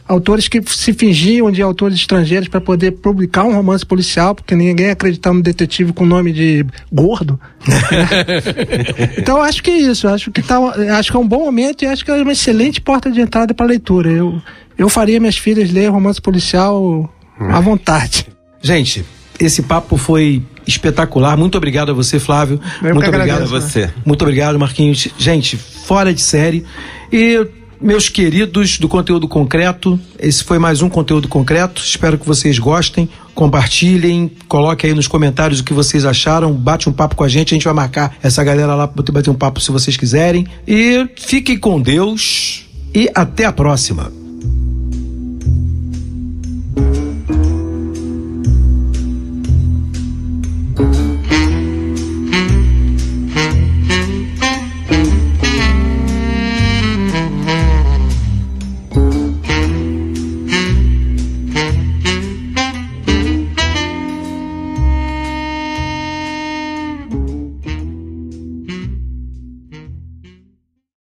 [0.06, 4.89] autores que se fingiam de autores estrangeiros para poder publicar um romance policial, porque ninguém
[4.89, 7.39] acreditava no detetive com o nome de gordo.
[9.18, 10.58] Então eu acho que é isso, acho que tá,
[10.97, 13.54] acho que é um bom momento e acho que é uma excelente porta de entrada
[13.54, 14.10] para leitura.
[14.12, 14.41] Eu,
[14.78, 17.10] eu faria minhas filhas ler romance policial
[17.49, 18.27] à vontade.
[18.61, 19.05] Gente,
[19.39, 21.35] esse papo foi espetacular.
[21.37, 22.59] Muito obrigado a você, Flávio.
[22.81, 23.91] Eu Muito obrigado a você.
[24.05, 25.07] Muito obrigado, Marquinhos.
[25.17, 26.63] Gente, fora de série.
[27.11, 27.47] E
[27.81, 31.81] meus queridos do conteúdo concreto, esse foi mais um conteúdo concreto.
[31.81, 36.93] Espero que vocês gostem, compartilhem, coloquem aí nos comentários o que vocês acharam, bate um
[36.93, 39.59] papo com a gente, a gente vai marcar essa galera lá para bater um papo
[39.59, 40.45] se vocês quiserem.
[40.67, 44.20] E fiquem com Deus e até a próxima.